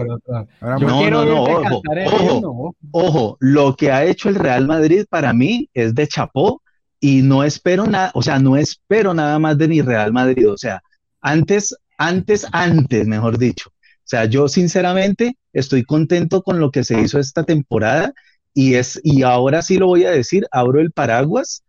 [0.61, 5.69] No, no, no, ojo, ojo, ojo, lo que ha hecho el Real Madrid para mí
[5.73, 6.61] es de chapó
[6.99, 10.57] y no espero nada, o sea, no espero nada más de mi Real Madrid, o
[10.57, 10.81] sea,
[11.19, 11.75] antes,
[12.07, 13.69] antes, antes, mejor dicho.
[13.69, 18.13] O sea, yo sinceramente estoy contento con lo que se hizo esta temporada
[18.53, 21.63] y es y ahora sí lo voy a decir, abro el paraguas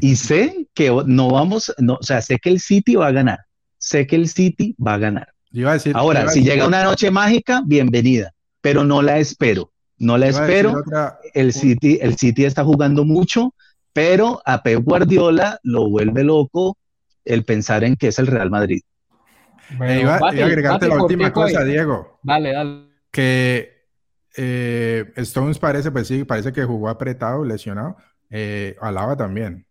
[0.00, 3.40] y sé que no vamos, no, o sea, sé que el City va a ganar.
[3.78, 5.28] Sé que el City va a ganar.
[5.94, 9.70] ahora, si llega una noche mágica, bienvenida, pero no la espero.
[9.98, 10.82] No la espero.
[11.32, 13.54] El City, el City está jugando mucho
[13.96, 16.76] pero a Pep Guardiola lo vuelve loco
[17.24, 18.82] el pensar en que es el Real Madrid.
[19.70, 22.18] Iba, a agregarte la última cosa, Diego.
[22.22, 22.86] Dale, dale.
[23.10, 23.76] Que
[24.36, 27.96] eh, Stones parece, pues sí, parece que jugó apretado, lesionado.
[28.30, 29.66] Eh, Alaba también.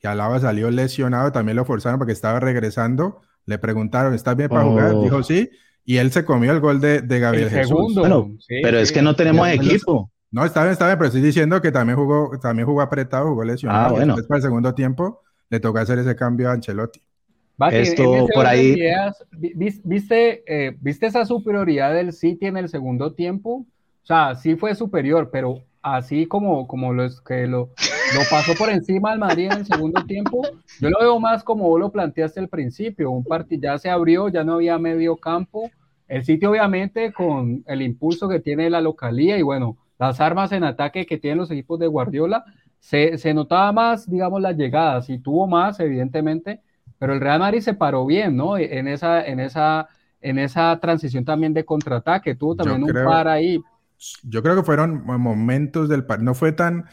[0.00, 3.22] Que Alaba salió lesionado, también lo forzaron porque estaba regresando.
[3.46, 4.92] Le preguntaron, ¿estás bien para jugar?
[4.94, 5.02] Oh.
[5.02, 5.50] Dijo sí.
[5.84, 7.94] Y él se comió el gol de, de Gabriel Jesús.
[8.62, 10.10] pero es que no tenemos equipo.
[10.30, 13.44] No, está bien, está bien, pero estoy diciendo que también jugó, también jugó apretado, jugó
[13.44, 13.86] lesionado.
[13.86, 14.16] Ah, bueno.
[14.16, 17.00] Después para el segundo tiempo le toca hacer ese cambio a Ancelotti.
[17.70, 18.76] Esto por ahí.
[19.84, 23.64] ¿viste, eh, ¿Viste esa superioridad del City en el segundo tiempo?
[24.02, 27.70] O sea, sí fue superior, pero así como, como los que lo,
[28.14, 30.42] lo pasó por encima al Madrid en el segundo tiempo,
[30.80, 33.10] yo lo veo más como vos lo planteaste al principio.
[33.10, 35.70] Un partido ya se abrió, ya no había medio campo.
[36.08, 40.64] El City, obviamente, con el impulso que tiene la localía y bueno, las armas en
[40.64, 42.44] ataque que tienen los equipos de Guardiola,
[42.80, 46.60] se, se notaba más, digamos, las llegadas y tuvo más, evidentemente,
[47.04, 48.56] pero el Real Madrid se paró bien, ¿no?
[48.56, 49.90] En esa, en esa,
[50.22, 53.60] en esa transición también de contraataque, tuvo también un par ahí.
[54.22, 56.86] Yo creo que fueron momentos del partido, no fue tan,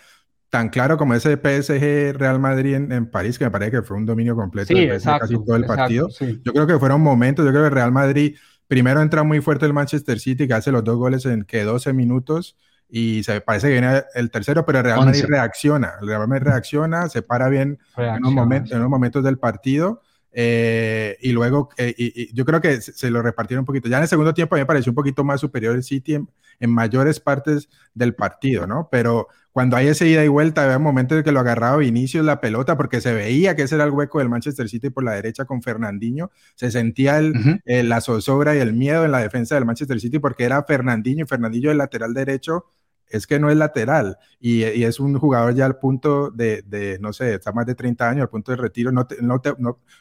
[0.49, 4.05] tan claro como ese PSG Real Madrid en, París, que me parece que fue un
[4.05, 6.09] dominio completo de casi todo el partido.
[6.43, 8.35] Yo creo que fueron momentos, yo creo que el Real Madrid
[8.67, 11.93] primero entra muy fuerte el Manchester City, que hace los dos goles en que 12
[11.93, 12.57] minutos,
[12.91, 17.21] y se parece que viene el tercero, pero Real Madrid reacciona, Real Madrid reacciona, se
[17.21, 20.01] para bien en los, momentos, en momentos del partido
[20.33, 23.89] eh, y luego eh, y, yo creo que se, lo repartieron un poquito.
[23.89, 26.15] Ya en el segundo tiempo a mí me pareció un poquito más superior el City
[26.15, 26.27] en,
[26.69, 28.87] mayores partes del partido, ¿no?
[28.91, 32.39] Pero cuando hay ese ida y vuelta, había momentos en que lo agarraba Vinicius la
[32.39, 35.45] pelota porque se veía que ese era el hueco del Manchester City por la derecha
[35.45, 36.31] con Fernandinho.
[36.55, 40.19] Se sentía el, eh, la zozobra y el miedo en la defensa del Manchester City
[40.19, 42.67] porque era Fernandinho y Fernandinho el lateral derecho
[43.11, 47.35] es que no es lateral y, es un jugador ya al punto de, no sé,
[47.35, 49.41] está más de 30 años, al punto de retiro, no, no,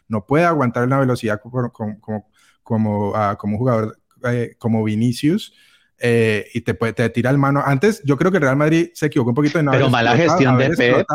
[0.08, 2.28] no, puede aguantar una velocidad como, como,
[2.62, 5.54] como, ah, como un jugador eh, como Vinicius.
[6.02, 7.62] Eh, y te, te tira el mano.
[7.64, 10.56] Antes, yo creo que Real Madrid se equivocó un poquito en no Pero mala gestión
[10.56, 11.06] de Pep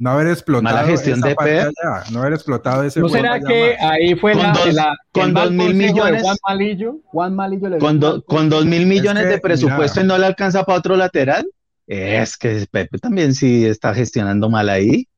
[0.00, 1.70] no haber explotado Mala gestión de Pep.
[2.10, 5.52] no haber explotado ese ¿No será que ahí fue con la, dos, la, con dos
[5.52, 10.04] mil millones Juan Malillo, Juan Malillo le con, con dos mil millones de presupuesto y
[10.04, 11.46] no le alcanza para otro lateral
[11.90, 15.08] es que Pepe también sí está gestionando mal ahí.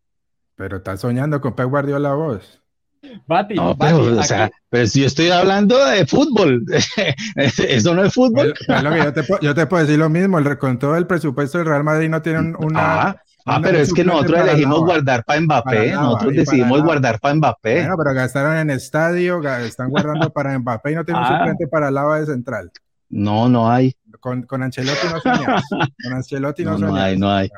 [0.56, 2.62] Pero está soñando con Pep Guardiola vos.
[3.26, 6.64] Bati, no, pero, o sea, pero si yo estoy hablando de fútbol,
[7.36, 8.54] eso no es fútbol.
[9.42, 12.56] yo, te, puedo decir lo mismo, con todo el presupuesto del Real Madrid no tienen
[12.58, 13.02] una...
[13.02, 17.74] Ah, ah pero es que nosotros elegimos guardar para Mbappé, nosotros decidimos guardar para Mbappé.
[17.80, 21.38] Bueno, pero gastaron en estadio, están guardando para Mbappé y no tienen ah.
[21.38, 22.70] suplente para Lava de central.
[23.08, 23.94] No, no hay.
[24.20, 25.62] Con, con Ancelotti no soñas.
[26.02, 27.50] Con Ancelotti no, no, no hay, no hay.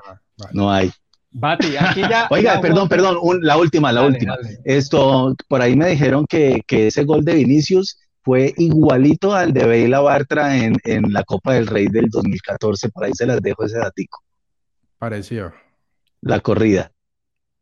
[0.52, 0.90] No hay.
[1.30, 2.26] Bati, aquí ya.
[2.30, 4.36] Oiga, perdón, perdón, la última, la última.
[4.64, 9.66] Esto, por ahí me dijeron que, que, ese gol de Vinicius fue igualito al de
[9.66, 12.88] Bela Bartra en, en, la Copa del Rey del 2014.
[12.88, 14.22] Por ahí se las dejo ese datico.
[14.98, 15.52] Pareció.
[16.24, 16.90] La corrida.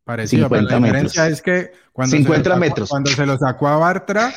[0.04, 2.88] Pareció, pero la diferencia es que cuando, 50 metros.
[2.88, 4.32] cuando se lo sacó a Bartra,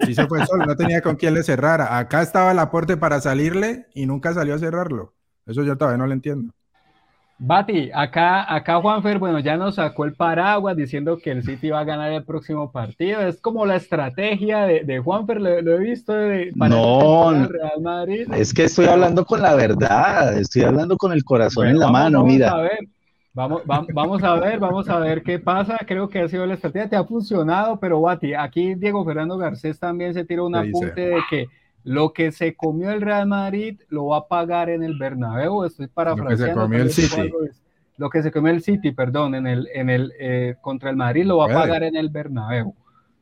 [0.00, 1.98] sí se fue solo, no tenía con quién le cerrara.
[1.98, 5.14] Acá estaba el aporte para salirle y nunca salió a cerrarlo.
[5.46, 6.52] Eso yo todavía no lo entiendo.
[7.44, 11.80] Bati, acá, acá Juanfer, bueno, ya nos sacó el paraguas diciendo que el City va
[11.80, 13.20] a ganar el próximo partido.
[13.20, 17.80] Es como la estrategia de, de Juanfer, lo, he visto de, para no, el Real
[17.82, 18.28] Madrid.
[18.32, 22.18] Es que estoy hablando con la verdad, estoy hablando con el corazón en la mano,
[22.18, 22.50] vamos mira.
[22.50, 22.78] A ver.
[23.34, 25.78] Vamos, vamos a ver, vamos a ver qué pasa.
[25.86, 29.78] Creo que ha sido la estrategia, te ha funcionado, pero Bati, aquí Diego Fernando Garcés
[29.78, 31.46] también se tiró un apunte de que
[31.82, 35.64] lo que se comió el Real Madrid lo va a pagar en el Bernabéu.
[35.64, 36.30] Estoy parafraseando.
[36.30, 37.32] Lo que se comió el City.
[37.96, 41.24] Lo que se comió el City, perdón, en el, en el eh, contra el Madrid
[41.24, 42.74] lo va a pagar en el Bernabéu.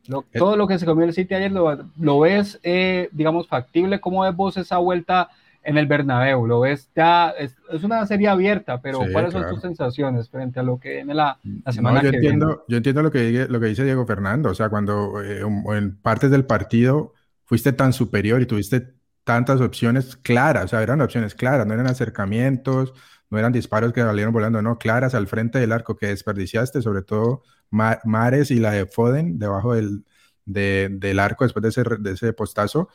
[0.08, 0.38] Eh.
[0.38, 4.00] todo lo que se comió el City ayer lo, ves, eh, digamos, factible.
[4.00, 5.30] ¿Cómo ves vos esa vuelta
[5.62, 6.46] en el Bernabéu?
[6.46, 7.30] ¿Lo ves ya?
[7.30, 11.38] Es, una serie abierta, pero ¿cuáles son tus sensaciones frente a lo que viene la,
[11.64, 12.62] la semana yo que entiendo, viene?
[12.68, 14.50] Yo entiendo lo que, lo que dice Diego Fernando.
[14.50, 18.94] O sea, cuando en partes del partido fuiste tan superior y tuviste
[19.24, 22.94] tantas opciones claras, o sea, eran opciones claras, no eran acercamientos,
[23.30, 27.02] no eran disparos que salieron volando, no, claras al frente del arco que desperdiciaste, sobre
[27.02, 30.04] todo Mares y la de Foden debajo del,
[30.44, 32.88] del arco después de ese, de ese postazo.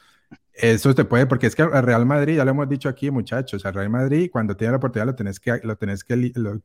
[0.57, 3.65] Eso te puede, porque es que al Real Madrid, ya lo hemos dicho aquí, muchachos,
[3.65, 6.15] al Real Madrid, cuando tiene la oportunidad, lo tenés que, lo tenés que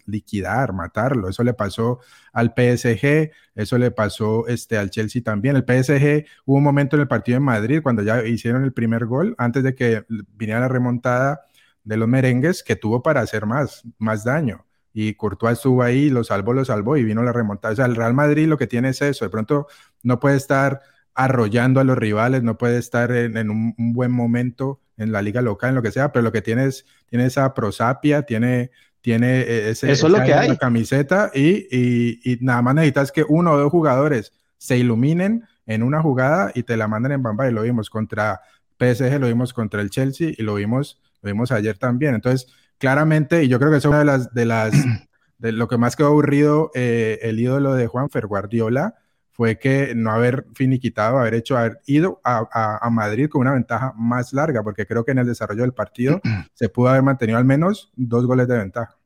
[0.07, 1.29] liquidar, matarlo.
[1.29, 1.99] Eso le pasó
[2.33, 5.57] al PSG, eso le pasó este, al Chelsea también.
[5.57, 9.07] El PSG hubo un momento en el partido en Madrid, cuando ya hicieron el primer
[9.07, 11.41] gol, antes de que viniera la remontada
[11.83, 14.67] de los merengues, que tuvo para hacer más, más daño.
[14.93, 17.73] Y Courtois estuvo ahí, lo salvó, lo salvó y vino la remontada.
[17.73, 19.67] O sea, el Real Madrid lo que tiene es eso, de pronto
[20.05, 20.81] no puede estar
[21.15, 25.71] arrollando a los rivales, no puede estar en, un, buen momento en la liga local,
[25.71, 28.71] en lo que sea, pero lo que tiene es, tiene esa prosapia, tiene,
[29.01, 30.57] tiene e, ese, Eso es lo que hay.
[30.57, 36.03] camiseta y, y, nada más necesitas que uno o dos jugadores se iluminen en una
[36.03, 38.41] jugada y te la manden en bamba y lo vimos contra
[38.79, 42.15] PSG, lo vimos contra el Chelsea y lo vimos, lo vimos ayer también.
[42.15, 44.73] Entonces, claramente, y yo creo que es una de las, de las,
[45.39, 48.95] de lo que más quedó aburrido eh, el ídolo de Juan Fer Guardiola,
[49.41, 54.35] fue que no haber finiquitado, haber hecho, haber ido a, Madrid con una ventaja más
[54.35, 56.21] larga, porque creo que en el desarrollo del partido
[56.53, 58.99] se pudo haber mantenido al menos dos goles de ventaja.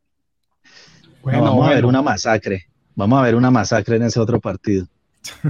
[1.23, 2.67] Bueno, vamos a ver una masacre.
[2.97, 4.89] Vamos a ver una masacre en ese otro partido.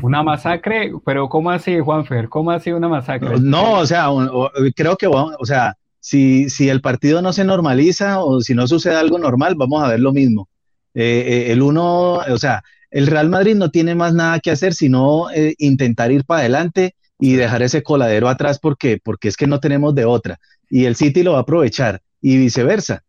[0.03, 2.29] Una masacre, pero ¿cómo así, Juanfer?
[2.29, 3.41] ¿Cómo así una masacre?
[3.41, 4.09] No, o sea,
[4.77, 8.97] creo que, o sea, si, si el partido no se normaliza o si no sucede
[8.97, 10.47] algo normal, vamos a ver lo mismo.
[10.93, 12.63] Eh, eh, el uno, o sea,
[12.95, 16.95] el Real Madrid no tiene más nada que hacer sino eh, intentar ir para adelante
[17.19, 20.39] y dejar ese coladero atrás porque, porque es que no tenemos de otra.
[20.71, 23.03] Y el City lo va a aprovechar y viceversa.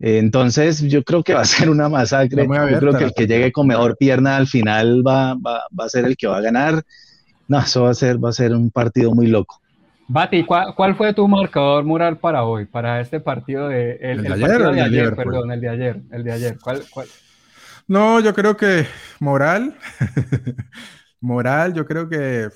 [0.00, 2.48] entonces yo creo que va a ser una masacre.
[2.48, 6.04] yo creo que el que llegue con mejor pierna al final va, va, a ser
[6.04, 6.82] el que va a ganar.
[7.46, 9.60] No, eso va a ser, va a ser un partido muy loco.
[10.08, 15.14] Bati, ¿cuál, fue tu marcador mural para hoy, para este partido de, el, de ayer,
[15.14, 16.58] perdón, el de ayer, el de ayer?
[16.60, 17.06] ¿Cuál, cuál?
[17.88, 18.86] No, yo creo que
[19.18, 19.74] moral.
[21.20, 22.48] moral, yo creo que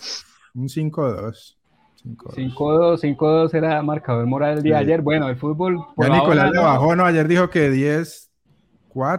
[0.54, 1.56] un 5-2.
[2.04, 5.00] 5-2, 5-2 era marcador moral el día de ayer.
[5.00, 5.78] Bueno, el fútbol.
[5.96, 8.28] ya Nicolás le bajó, no, ayer dijo que 10-4,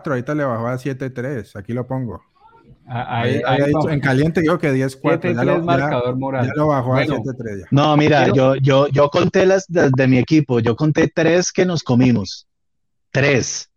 [0.08, 1.56] ahorita le bajó a 7-3.
[1.56, 2.22] Aquí lo pongo.
[2.86, 3.42] Ahí,
[3.90, 5.34] en caliente dijo que 10-4.
[5.34, 6.46] Ya, lo, marcador moral.
[6.46, 7.68] ya lo bajó a 7-3.
[7.72, 10.60] No, mira, yo, yo, yo conté las de, de, mi equipo.
[10.60, 12.46] Yo conté tres que nos comimos.
[13.10, 13.73] Tres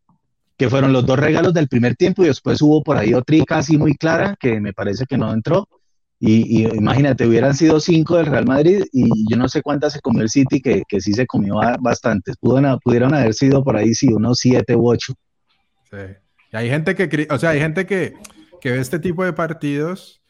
[0.57, 3.77] que fueron los dos regalos del primer tiempo y después hubo por ahí otra casi
[3.77, 5.69] muy clara que me parece que no entró.
[6.19, 10.23] Y, imagínate, hubieran sido cinco del Real Madrid y yo no sé cuántas se comió
[10.23, 12.37] el City, que, que sí se comió bastantes.
[12.39, 15.13] Pudieron, pudieron haber sido por ahí, sí, unos siete u ocho.
[15.91, 15.99] Sí.
[16.53, 18.15] Y hay gente que, o sea, hay gente que,
[18.63, 20.23] que ve este tipo de partidos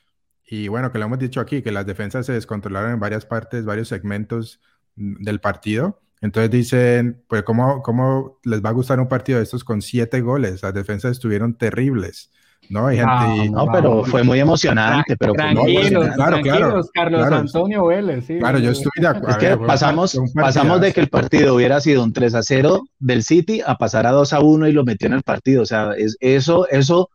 [0.49, 3.65] y bueno, que lo hemos dicho aquí, que las defensas se descontrolaron en varias partes,
[3.65, 4.61] varios segmentos
[4.97, 9.65] del partido entonces dicen, pues, ¿cómo, ¿cómo les va a gustar un partido de estos
[9.65, 10.63] con siete goles?
[10.63, 12.31] Las defensas estuvieron terribles.
[12.69, 13.51] No, hay gente.
[13.51, 15.17] No, pero fue muy emocionante.
[15.17, 18.27] Pero tranquilos, claro, tranquilos, Carlos Antonio Vélez.
[18.27, 19.31] Sí, claro, yo estoy de acuerdo.
[19.31, 23.23] Es que pasamos, pasamos de que el partido hubiera sido un 3 a 0 del
[23.23, 25.63] City a pasar a 2 a 1 y lo metió en el partido.
[25.63, 27.11] O sea, es, eso, eso.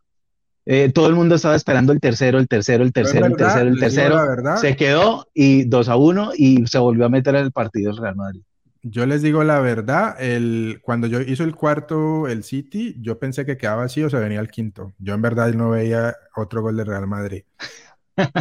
[0.64, 3.80] Eh, todo el mundo estaba esperando el tercero, el tercero, el tercero, el tercero, el
[3.80, 4.56] tercero.
[4.58, 7.96] Se quedó y 2 a 1 y se volvió a meter en el partido el
[7.96, 8.42] Real Madrid.
[8.84, 13.46] Yo les digo la verdad, el, cuando yo hizo el cuarto el City, yo pensé
[13.46, 14.92] que quedaba así o se venía el quinto.
[14.98, 17.44] Yo en verdad no veía otro gol de Real Madrid.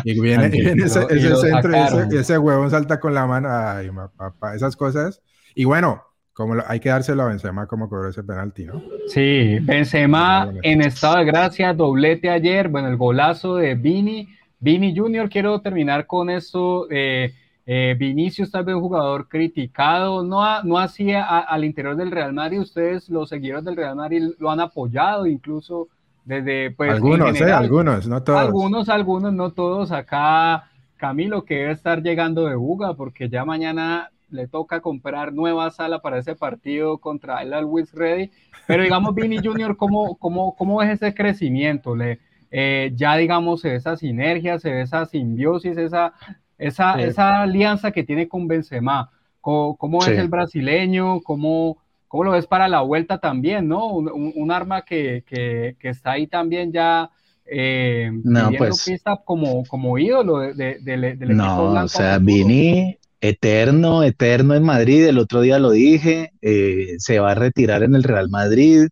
[0.04, 1.72] Y viene, ese, centro
[2.12, 5.22] y ese, huevón salta con la mano, ay, papá, esas cosas.
[5.54, 8.82] Y bueno, como hay que dárselo a Benzema como cobró ese penalti, ¿no?
[9.08, 14.28] Sí, Benzema en estado de gracia, doblete ayer, bueno, el golazo de Vini.
[14.60, 16.88] Vini Junior, quiero terminar con esto.
[16.90, 17.34] Eh,
[17.66, 22.60] eh, Vinicius tal vez un jugador criticado, no, no hacía al interior del Real Madrid,
[22.60, 25.88] ustedes los seguidores del Real Madrid lo han apoyado incluso
[26.26, 28.40] desde pues algunos, eh, algunos, no todos.
[28.40, 29.92] Algunos, algunos, no todos.
[29.92, 35.70] Acá Camilo que debe estar llegando de Buga porque ya mañana le toca comprar nueva
[35.72, 38.32] sala para ese partido contra el Always Ready.
[38.68, 41.96] Pero digamos, Vini Junior, ¿cómo, cómo, cómo es ese crecimiento?
[41.96, 42.20] Le,
[42.52, 46.14] eh, ya digamos, esa sinergia, se ve esa simbiosis, esa
[46.62, 49.10] esa, esa alianza que tiene con Benzema.
[49.42, 51.22] ¿Cómo, es el brasileño?
[51.22, 53.88] ¿Cómo, ¿Cómo lo ves para la vuelta también, no?
[53.88, 57.10] Un, arma que, que, que, está ahí también ya
[57.46, 64.04] eh, no, pues, pista como, como ídolo de, del equipo No, o sea, Vini eterno,
[64.04, 68.04] eterno en Madrid, el otro día lo dije, eh, se va a retirar en el
[68.04, 68.88] Real Madrid.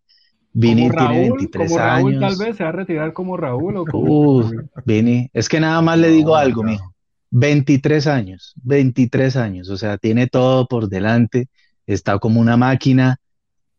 [0.52, 2.38] Vini tiene 23 como Raúl, años.
[2.38, 4.50] Tal vez se va a retirar como Raúl o como...
[4.84, 6.89] Vini, es que nada más le digo algo, mijo.
[7.30, 11.48] 23 años, 23 años, o sea, tiene todo por delante,
[11.86, 13.18] está como una máquina.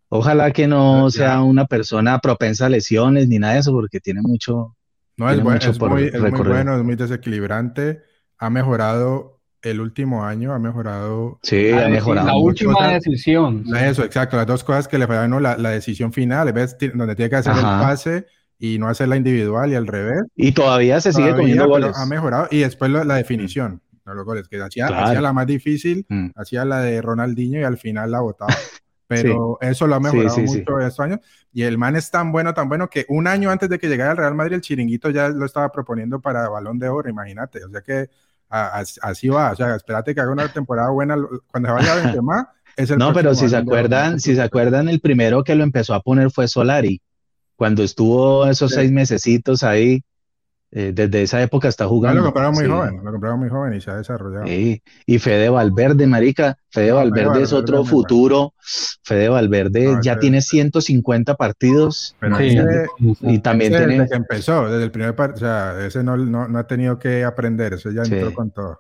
[0.10, 4.22] Ojalá que no sea una persona propensa a lesiones ni nada de eso, porque tiene
[4.22, 4.76] mucho.
[5.18, 5.58] No, es, muy,
[6.20, 8.02] bueno, es muy desequilibrante.
[8.38, 11.40] Ha mejorado el último año, ha mejorado.
[11.44, 12.28] Sí, ha mejorado.
[12.28, 13.64] La última decisión.
[13.76, 14.36] Eso, exacto.
[14.36, 16.76] Las dos cosas que le fallaron, la, la decisión final, ¿ves?
[16.94, 18.26] donde tiene que hacer el pase
[18.64, 20.22] y no hacerla individual y al revés.
[20.36, 21.98] Y todavía se sigue comiendo goles.
[21.98, 22.48] Ha mejorado.
[22.52, 26.28] Y después la, definición de los goles, que hacía, la más difícil, mm.
[26.36, 28.54] hacía la de Ronaldinho y al final la botaba.
[29.08, 31.20] Pero eso lo ha mejorado mucho estos años.
[31.52, 34.12] Y el man es tan bueno, tan bueno que un año antes de que llegara
[34.12, 37.66] al Real Madrid, el chiringuito ya lo estaba proponiendo para balón de oro, imagínate.
[37.66, 38.10] O sea que
[38.48, 39.52] así va.
[39.52, 42.50] O sea, espérate que haga una temporada buena cuando se vaya a Benzema.
[42.78, 45.96] Es el no, pero si se acuerdan, si se acuerdan, el primero que lo empezó
[45.96, 47.02] a poner fue Solari
[47.62, 50.02] cuando estuvo esos seis mesecitos ahí,
[50.72, 52.22] eh, desde esa época está jugando.
[52.22, 54.48] lo compraron muy joven, lo compraron muy joven y se ha desarrollado.
[54.48, 54.82] Sí.
[55.06, 58.56] Y Fede Valverde, marica, Fede Valverde es otro futuro.
[59.04, 62.16] Fede Valverde ya tiene 150 partidos.
[63.22, 63.94] y también tiene...
[63.94, 67.24] Desde que empezó, desde el primer partido, o sea, ese no, no, ha tenido que
[67.24, 68.80] aprender, eso ya entró con todo.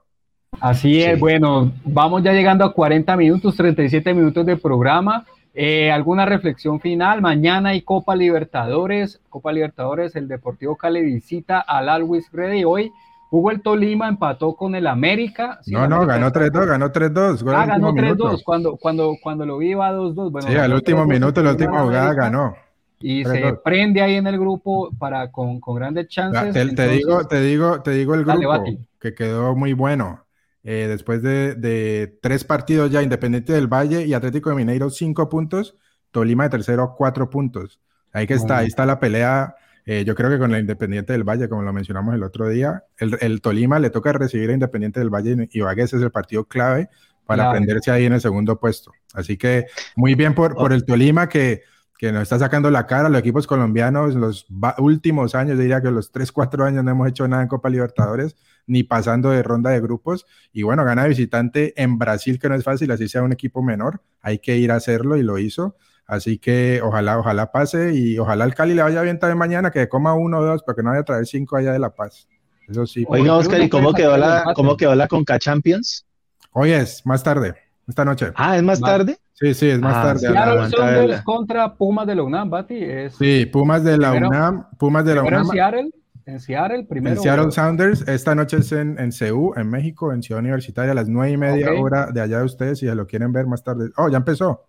[0.59, 5.23] Así es, bueno, vamos ya llegando a 40 minutos, 37 minutos de programa.
[5.53, 7.21] Eh, ¿Alguna reflexión final?
[7.21, 9.21] Mañana hay Copa Libertadores.
[9.29, 12.63] Copa Libertadores, el Deportivo Cali visita al Always Ready.
[12.63, 12.91] Hoy
[13.29, 15.59] jugó el Tolima, empató con el América.
[15.67, 17.43] no, no, ganó 3-2, ganó 3-2.
[17.55, 18.43] Ah, ganó 3-2.
[18.43, 20.31] Cuando, cuando, cuando lo vi iba 2-2.
[20.31, 22.55] Bueno, sí, al último minuto, la última jugada ganó.
[22.99, 26.53] Y se prende ahí en el grupo para, con, con grandes chances.
[26.53, 28.63] Te, digo, te, digo, te digo el grupo
[28.99, 30.23] que quedó muy bueno.
[30.63, 35.75] Eh, después de, tres partidos ya, Independiente del Valle y Atlético de Mineiro, cinco puntos,
[36.11, 37.79] Tolima de tercero, cuatro puntos.
[38.13, 39.55] Ahí que está, ahí está la pelea.
[39.85, 42.83] Eh, yo creo que con la Independiente del Valle, como lo mencionamos el otro día,
[42.97, 46.89] el, Tolima le toca recibir a Independiente del Valle y Vagues es el partido clave
[47.25, 48.91] para aprenderse ahí en el segundo puesto.
[49.13, 51.63] Así que muy bien por, por el Tolima que,
[52.01, 53.09] que nos está sacando la cara.
[53.09, 54.47] Los equipos colombianos, los
[54.79, 58.35] últimos años, diría que los tres, cuatro años no hemos hecho nada en Copa Libertadores
[58.65, 60.25] ni pasando de ronda de grupos.
[60.51, 63.61] Y bueno, gana de visitante en Brasil, que no es fácil, así sea un equipo
[63.61, 65.75] menor, hay que ir a hacerlo y lo hizo.
[66.07, 69.87] Así que ojalá, ojalá pase y ojalá al Cali le vaya bien también mañana, que
[69.87, 72.27] coma uno o dos, para que no vaya a traer cinco allá de La Paz.
[72.67, 73.05] Eso sí.
[73.07, 76.07] Oiga, Oscar, ¿y cómo quedó la, cómo quedó la Conca Champions?
[76.51, 77.53] Hoy es, más tarde,
[77.87, 78.31] esta noche.
[78.33, 79.19] Ah, ¿es más tarde?
[79.41, 80.19] Sí, sí, es más ah, tarde.
[80.19, 83.09] Seattle Sounders contra Pumas de la UNAM, Bati.
[83.17, 85.47] sí, Pumas de la UNAM, Pumas de la UNAM.
[85.47, 85.89] Seattle?
[86.27, 87.15] En Seattle, primero.
[87.15, 90.95] En Seattle Sounders, esta noche es en, en CEU, en México, en Ciudad Universitaria, a
[90.95, 93.63] las nueve y media hora de allá de ustedes, si ya lo quieren ver más
[93.63, 93.89] tarde.
[93.97, 94.67] Oh, ya empezó.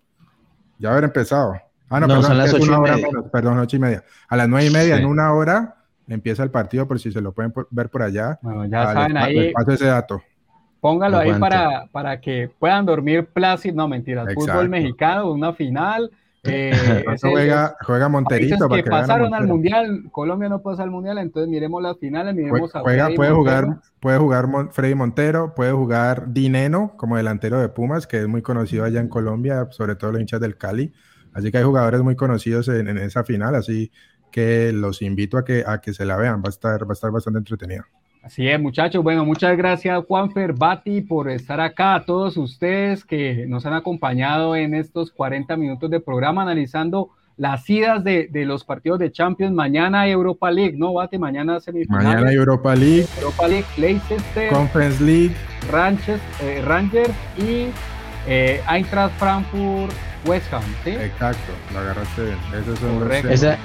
[0.78, 1.52] Ya haber empezado.
[1.90, 3.06] Ah, no, perdón, son las ocho y media.
[3.30, 4.02] perdón, ocho y media.
[4.26, 5.76] A las nueve y media, en una hora,
[6.08, 8.38] empieza el partido, por si se lo pueden ver por allá.
[8.40, 9.52] Bueno, ya saben ahí.
[9.52, 10.22] paso ese dato.
[10.82, 13.76] Póngalo ahí para, para que puedan dormir plácido.
[13.76, 14.26] No, mentira.
[14.34, 16.10] Fútbol mexicano, una final
[16.44, 18.68] Eh, juega, juega Monterito.
[18.68, 23.10] que, pasaron al Mundial, Colombia no pasa al Mundial, entonces miremos las finales, miremos juega,
[23.14, 28.26] Puede jugar, puede jugar Freddy Montero, puede jugar Dineno como delantero de Pumas, que es
[28.26, 30.92] muy conocido allá en Colombia, sobre todo los hinchas del Cali.
[31.32, 33.92] Así que hay jugadores muy conocidos en, en esa final, así
[34.32, 36.94] que los invito a que, a que se la vean, va a estar, va a
[36.94, 37.84] estar bastante entretenido.
[38.22, 39.02] Así es, muchachos.
[39.02, 41.96] Bueno, muchas gracias, Juanfer, Bati, por estar acá.
[41.96, 47.68] A todos ustedes que nos han acompañado en estos 40 minutos de programa analizando las
[47.68, 49.52] idas de, los partidos de Champions.
[49.52, 51.18] Mañana Europa League, ¿no, Bati?
[51.18, 52.06] Mañana semifinales.
[52.06, 53.06] Mañana Europa League.
[53.18, 54.52] Europa League, Leicester.
[54.52, 55.34] Conference League.
[55.70, 57.66] Rangers, eh, Rangers y
[58.28, 59.92] eh, Eintracht Frankfurt
[60.26, 60.90] West Ham, ¿sí?
[60.90, 62.38] Exacto, lo agarraste bien.
[63.30, 63.58] ¿Ese,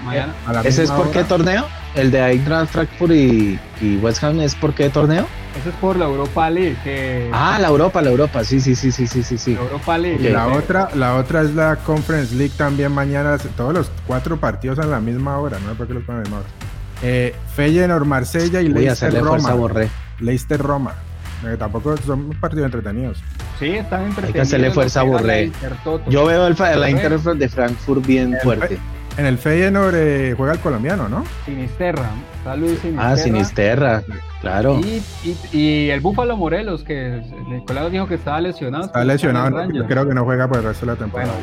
[0.63, 1.65] ¿Ese es por qué torneo?
[1.97, 5.25] ¿El de Eintracht Frankfurt y, y, West Ham es por qué torneo?
[5.59, 7.31] Ese es por la Europa League.
[7.33, 9.55] Ah, la Europa, la Europa, sí, sí, sí, sí, sí, sí.
[9.55, 10.29] La Europa League.
[10.29, 14.77] Y la, otra, la otra es la Conference League también mañana, todos los cuatro partidos
[14.77, 16.49] a la misma hora, no sé por qué los ponen a la misma hora.
[17.01, 19.89] Eh, Feyenoord, Marsella y Leicester Roma.
[20.19, 20.93] Leicester Roma.
[21.45, 23.23] Eh, tampoco son partidos entretenidos.
[23.57, 24.27] Sí, están entretenidos.
[24.27, 25.51] Hay que hacerle fuerza a Borré.
[26.09, 28.77] Yo veo el, la Inter de Frankfurt bien fuerte.
[29.17, 31.25] En el Feyenoord eh, juega el colombiano, ¿no?
[31.43, 32.07] Sinisterra.
[32.37, 33.11] Está Luis Sinisterra.
[33.11, 34.03] Ah, Sinisterra,
[34.41, 34.79] claro.
[34.79, 35.01] Y,
[35.51, 38.85] y, el Búfalo Morelos, que Nicolás dijo que estaba lesionado.
[38.85, 41.33] Está lesionado, yo creo que no juega por el resto de la temporada.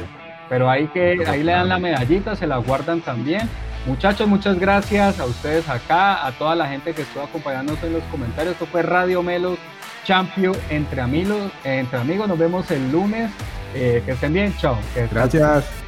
[0.49, 3.49] pero ahí, que, ahí le dan la medallita, se la guardan también.
[3.87, 8.05] Muchachos, muchas gracias a ustedes acá, a toda la gente que estuvo acompañándonos en los
[8.05, 8.53] comentarios.
[8.53, 9.59] Esto fue Radio Melos
[10.05, 11.51] Champion entre amigos.
[11.65, 13.31] Entre amigos, nos vemos el lunes.
[13.75, 14.79] Eh, que estén bien, chao.
[15.11, 15.84] Gracias.